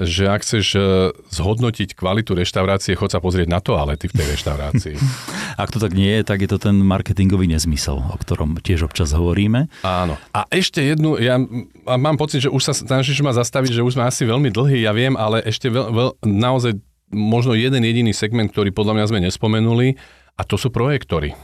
že 0.00 0.24
ak 0.24 0.40
chceš 0.40 0.66
e, 0.72 0.80
zhodnotiť 1.12 1.92
kvalitu 1.92 2.32
reštaurácie, 2.32 2.96
chod 2.96 3.12
sa 3.12 3.20
pozrieť 3.20 3.48
na 3.52 3.60
toalety 3.60 4.08
v 4.08 4.16
tej 4.16 4.26
reštaurácii. 4.32 4.96
Ak 5.62 5.68
to 5.68 5.76
tak 5.76 5.92
nie 5.92 6.08
je, 6.08 6.22
tak 6.24 6.40
je 6.40 6.48
to 6.48 6.56
ten 6.56 6.80
marketingový 6.80 7.44
nezmysel, 7.44 8.00
o 8.00 8.16
ktorom 8.16 8.56
tiež 8.64 8.88
občas 8.88 9.12
hovoríme. 9.12 9.68
Áno. 9.84 10.16
A 10.32 10.48
ešte 10.48 10.80
jednu, 10.80 11.20
ja 11.20 11.36
mám 11.84 12.16
pocit, 12.16 12.40
že 12.40 12.48
už 12.48 12.62
sa 12.64 12.72
snažíš 12.72 13.20
ma 13.20 13.36
zastaviť, 13.36 13.76
že 13.76 13.84
už 13.84 14.00
sme 14.00 14.08
asi 14.08 14.24
veľmi 14.24 14.48
dlhý, 14.48 14.80
ja 14.80 14.96
viem, 14.96 15.12
ale 15.12 15.44
ešte 15.44 15.68
veľ, 15.68 15.86
veľ, 15.92 16.08
naozaj 16.24 16.80
možno 17.12 17.52
jeden 17.52 17.84
jediný 17.84 18.16
segment, 18.16 18.48
ktorý 18.48 18.72
podľa 18.72 18.96
mňa 18.96 19.06
sme 19.12 19.20
nespomenuli, 19.28 20.00
a 20.40 20.42
to 20.48 20.56
sú 20.56 20.72
projektory. 20.72 21.36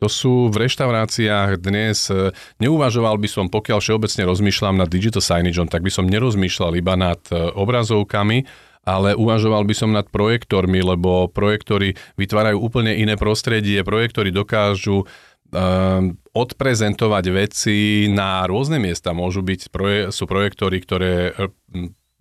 To 0.00 0.08
sú 0.08 0.48
v 0.48 0.64
reštauráciách 0.64 1.60
dnes, 1.60 2.08
e, 2.08 2.32
neuvažoval 2.56 3.20
by 3.20 3.28
som, 3.28 3.46
pokiaľ 3.52 3.84
všeobecne 3.84 4.22
rozmýšľam 4.24 4.80
nad 4.80 4.88
digital 4.88 5.20
signageom, 5.20 5.68
tak 5.68 5.84
by 5.84 5.92
som 5.92 6.08
nerozmýšľal 6.08 6.72
iba 6.80 6.96
nad 6.96 7.20
e, 7.28 7.36
obrazovkami, 7.36 8.48
ale 8.88 9.12
uvažoval 9.12 9.68
by 9.68 9.74
som 9.76 9.92
nad 9.92 10.08
projektormi, 10.08 10.80
lebo 10.80 11.28
projektory 11.28 11.92
vytvárajú 12.16 12.56
úplne 12.56 12.96
iné 12.96 13.20
prostredie, 13.20 13.84
projektory 13.84 14.32
dokážu 14.32 15.04
um, 15.04 16.16
odprezentovať 16.32 17.24
veci 17.28 18.08
na 18.08 18.40
rôzne 18.48 18.80
miesta. 18.80 19.12
Môžu 19.12 19.44
byť, 19.44 19.60
proje, 19.68 20.00
sú 20.16 20.24
projektory, 20.24 20.80
ktoré 20.80 21.36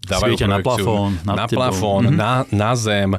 dávajú 0.03 0.35
Svietia 0.35 0.51
na 0.51 0.59
plafón, 0.59 1.11
na, 1.23 1.45
plafón, 1.47 2.03
mm-hmm. 2.11 2.19
na, 2.19 2.33
na 2.51 2.71
zem. 2.75 3.15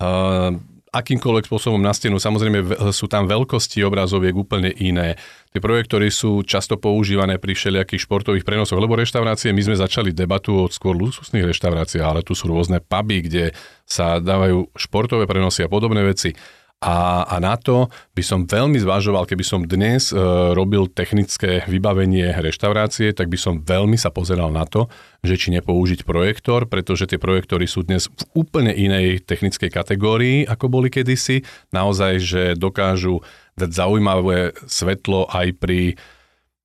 Uh, 0.00 0.58
akýmkoľvek 0.90 1.46
spôsobom 1.46 1.78
na 1.78 1.94
stenu. 1.94 2.18
Samozrejme 2.18 2.90
sú 2.90 3.06
tam 3.06 3.30
veľkosti 3.30 3.82
obrazoviek 3.86 4.34
úplne 4.34 4.74
iné. 4.74 5.14
Tie 5.54 5.62
projektory 5.62 6.10
sú 6.10 6.42
často 6.42 6.78
používané 6.78 7.38
pri 7.38 7.54
všelijakých 7.54 8.06
športových 8.06 8.46
prenosoch, 8.46 8.78
lebo 8.78 8.98
reštaurácie, 8.98 9.54
my 9.54 9.62
sme 9.62 9.76
začali 9.78 10.10
debatu 10.10 10.66
od 10.66 10.74
skôr 10.74 10.98
luxusných 10.98 11.46
reštaurácií, 11.46 12.02
ale 12.02 12.26
tu 12.26 12.34
sú 12.34 12.50
rôzne 12.50 12.82
puby, 12.82 13.22
kde 13.22 13.44
sa 13.86 14.18
dávajú 14.18 14.70
športové 14.74 15.26
prenosy 15.30 15.66
a 15.66 15.70
podobné 15.70 16.02
veci. 16.02 16.34
A, 16.80 17.28
a 17.28 17.36
na 17.44 17.60
to 17.60 17.92
by 18.16 18.24
som 18.24 18.48
veľmi 18.48 18.80
zvažoval, 18.80 19.28
keby 19.28 19.44
som 19.44 19.68
dnes 19.68 20.08
e, 20.08 20.16
robil 20.56 20.88
technické 20.88 21.60
vybavenie 21.68 22.32
reštaurácie, 22.40 23.12
tak 23.12 23.28
by 23.28 23.36
som 23.36 23.60
veľmi 23.60 24.00
sa 24.00 24.08
pozeral 24.08 24.48
na 24.48 24.64
to, 24.64 24.88
že 25.20 25.36
či 25.36 25.48
nepoužiť 25.60 26.08
projektor, 26.08 26.64
pretože 26.64 27.04
tie 27.04 27.20
projektory 27.20 27.68
sú 27.68 27.84
dnes 27.84 28.08
v 28.08 28.24
úplne 28.32 28.72
inej 28.72 29.28
technickej 29.28 29.68
kategórii, 29.68 30.48
ako 30.48 30.72
boli 30.72 30.88
kedysi. 30.88 31.44
Naozaj, 31.68 32.12
že 32.16 32.42
dokážu 32.56 33.20
dať 33.60 33.76
zaujímavé 33.76 34.56
svetlo 34.64 35.28
aj 35.28 35.60
pri 35.60 36.00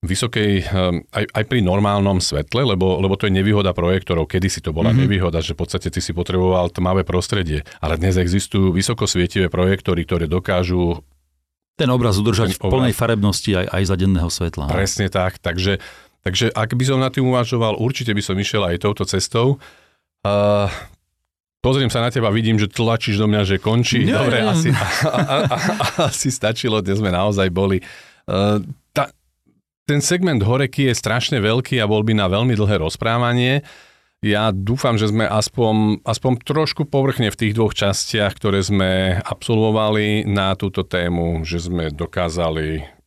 vysokej, 0.05 0.51
ehm, 0.65 1.05
aj, 1.11 1.25
aj 1.29 1.43
pri 1.45 1.59
normálnom 1.61 2.17
svetle, 2.21 2.63
lebo, 2.63 2.97
lebo 3.01 3.17
to 3.19 3.27
je 3.27 3.33
nevýhoda 3.35 3.75
projektorov. 3.75 4.29
Kedy 4.29 4.47
si 4.47 4.59
to 4.61 4.71
bola 4.71 4.89
mm-hmm. 4.89 5.05
nevýhoda, 5.05 5.43
že 5.43 5.53
v 5.53 5.65
podstate 5.65 5.91
ty 5.91 5.99
si 6.01 6.15
potreboval 6.15 6.71
tmavé 6.71 7.05
prostredie. 7.05 7.65
Ale 7.83 7.99
dnes 7.99 8.15
existujú 8.15 8.73
vysokosvietivé 8.73 9.51
projektory, 9.51 10.07
ktoré 10.07 10.25
dokážu 10.25 11.03
ten 11.75 11.91
obraz 11.91 12.15
udržať 12.15 12.55
ten 12.55 12.57
v 12.57 12.71
plnej 12.71 12.93
farebnosti 12.95 13.51
aj, 13.51 13.67
aj 13.67 13.83
za 13.83 13.95
denného 13.99 14.29
svetla. 14.31 14.71
Presne 14.71 15.11
tak. 15.11 15.43
Takže, 15.43 15.83
takže 16.23 16.47
ak 16.55 16.71
by 16.71 16.83
som 16.87 17.03
na 17.03 17.11
tým 17.11 17.27
uvažoval, 17.27 17.75
určite 17.75 18.15
by 18.15 18.23
som 18.23 18.39
išiel 18.39 18.63
aj 18.63 18.79
touto 18.79 19.03
cestou. 19.03 19.59
Uh, 20.23 20.71
Pozriem 21.65 21.89
sa 21.89 21.97
na 21.97 22.13
teba, 22.13 22.29
vidím, 22.29 22.61
že 22.61 22.69
tlačíš 22.69 23.17
do 23.17 23.25
mňa, 23.25 23.41
že 23.41 23.57
končí. 23.57 24.05
Nie, 24.05 24.21
Dobre, 24.21 24.45
nie. 24.45 24.53
asi, 24.53 24.69
a, 24.69 24.85
a, 25.09 25.35
a, 25.49 25.57
asi 26.13 26.29
stačilo, 26.29 26.77
dnes 26.77 27.01
sme 27.01 27.09
naozaj 27.09 27.49
boli. 27.49 27.81
Uh, 28.29 28.61
ten 29.85 30.01
segment 30.01 30.41
horeky 30.41 30.89
je 30.89 30.97
strašne 30.97 31.37
veľký 31.37 31.77
a 31.77 31.89
bol 31.89 32.01
by 32.01 32.17
na 32.17 32.25
veľmi 32.25 32.57
dlhé 32.57 32.81
rozprávanie. 32.81 33.61
Ja 34.25 34.49
dúfam, 34.49 34.97
že 34.97 35.13
sme 35.13 35.29
aspoň, 35.29 36.01
aspoň 36.01 36.41
trošku 36.41 36.89
povrchne 36.89 37.29
v 37.29 37.37
tých 37.37 37.53
dvoch 37.53 37.77
častiach, 37.77 38.33
ktoré 38.33 38.65
sme 38.65 39.21
absolvovali 39.21 40.25
na 40.25 40.57
túto 40.57 40.81
tému, 40.81 41.45
že 41.45 41.61
sme 41.61 41.93
dokázali 41.93 42.97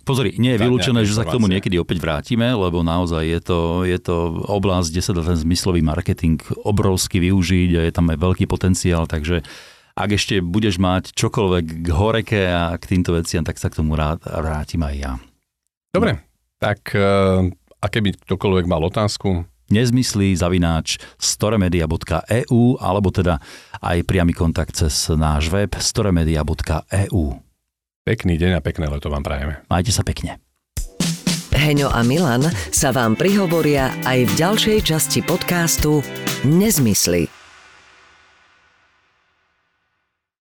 Pozri, 0.00 0.34
nie 0.42 0.56
je 0.56 0.64
vylúčené, 0.64 1.06
že 1.06 1.14
sa 1.14 1.22
k 1.22 1.38
tomu 1.38 1.46
niekedy 1.46 1.76
opäť 1.78 2.02
vrátime, 2.02 2.50
lebo 2.50 2.82
naozaj 2.82 3.20
je 3.20 3.40
to, 3.44 3.60
je 3.86 3.94
to 4.00 4.42
oblasť, 4.48 4.90
kde 4.90 5.02
sa 5.04 5.12
dá 5.14 5.22
ten 5.22 5.38
zmyslový 5.38 5.84
marketing 5.86 6.40
obrovsky 6.66 7.22
využiť 7.22 7.70
a 7.78 7.80
je 7.86 7.92
tam 7.94 8.10
aj 8.10 8.18
veľký 8.18 8.48
potenciál, 8.50 9.06
takže 9.06 9.44
ak 9.94 10.10
ešte 10.10 10.42
budeš 10.42 10.82
mať 10.82 11.14
čokoľvek 11.14 11.64
k 11.84 11.88
horeke 11.94 12.42
a 12.48 12.74
k 12.80 12.84
týmto 12.96 13.14
veciam, 13.14 13.44
tak 13.44 13.60
sa 13.60 13.68
k 13.68 13.78
tomu 13.78 13.94
rád 13.94 14.24
vrátim 14.24 14.82
aj 14.82 14.94
ja. 14.98 15.12
Dobre, 15.90 16.22
tak 16.62 16.94
uh, 16.94 17.50
a 17.82 17.86
keby 17.90 18.14
ktokoľvek 18.22 18.66
mal 18.70 18.84
otázku, 18.86 19.42
nezmyslí 19.74 20.38
zavináč 20.38 21.02
storemedia.eu 21.18 22.62
alebo 22.78 23.08
teda 23.10 23.42
aj 23.82 23.98
priamy 24.06 24.30
kontakt 24.30 24.78
cez 24.78 25.10
náš 25.10 25.50
web 25.50 25.74
storemedia.eu. 25.74 27.22
Pekný 28.06 28.34
deň 28.38 28.52
a 28.58 28.64
pekné 28.64 28.86
leto 28.90 29.10
vám 29.10 29.26
prajeme. 29.26 29.62
Majte 29.70 29.90
sa 29.94 30.06
pekne. 30.06 30.38
Heňo 31.50 31.92
a 31.92 32.00
Milan 32.06 32.48
sa 32.72 32.88
vám 32.88 33.18
prihovoria 33.18 33.92
aj 34.08 34.18
v 34.30 34.32
ďalšej 34.38 34.78
časti 34.80 35.20
podcastu 35.20 36.00
Nezmysly. 36.46 37.39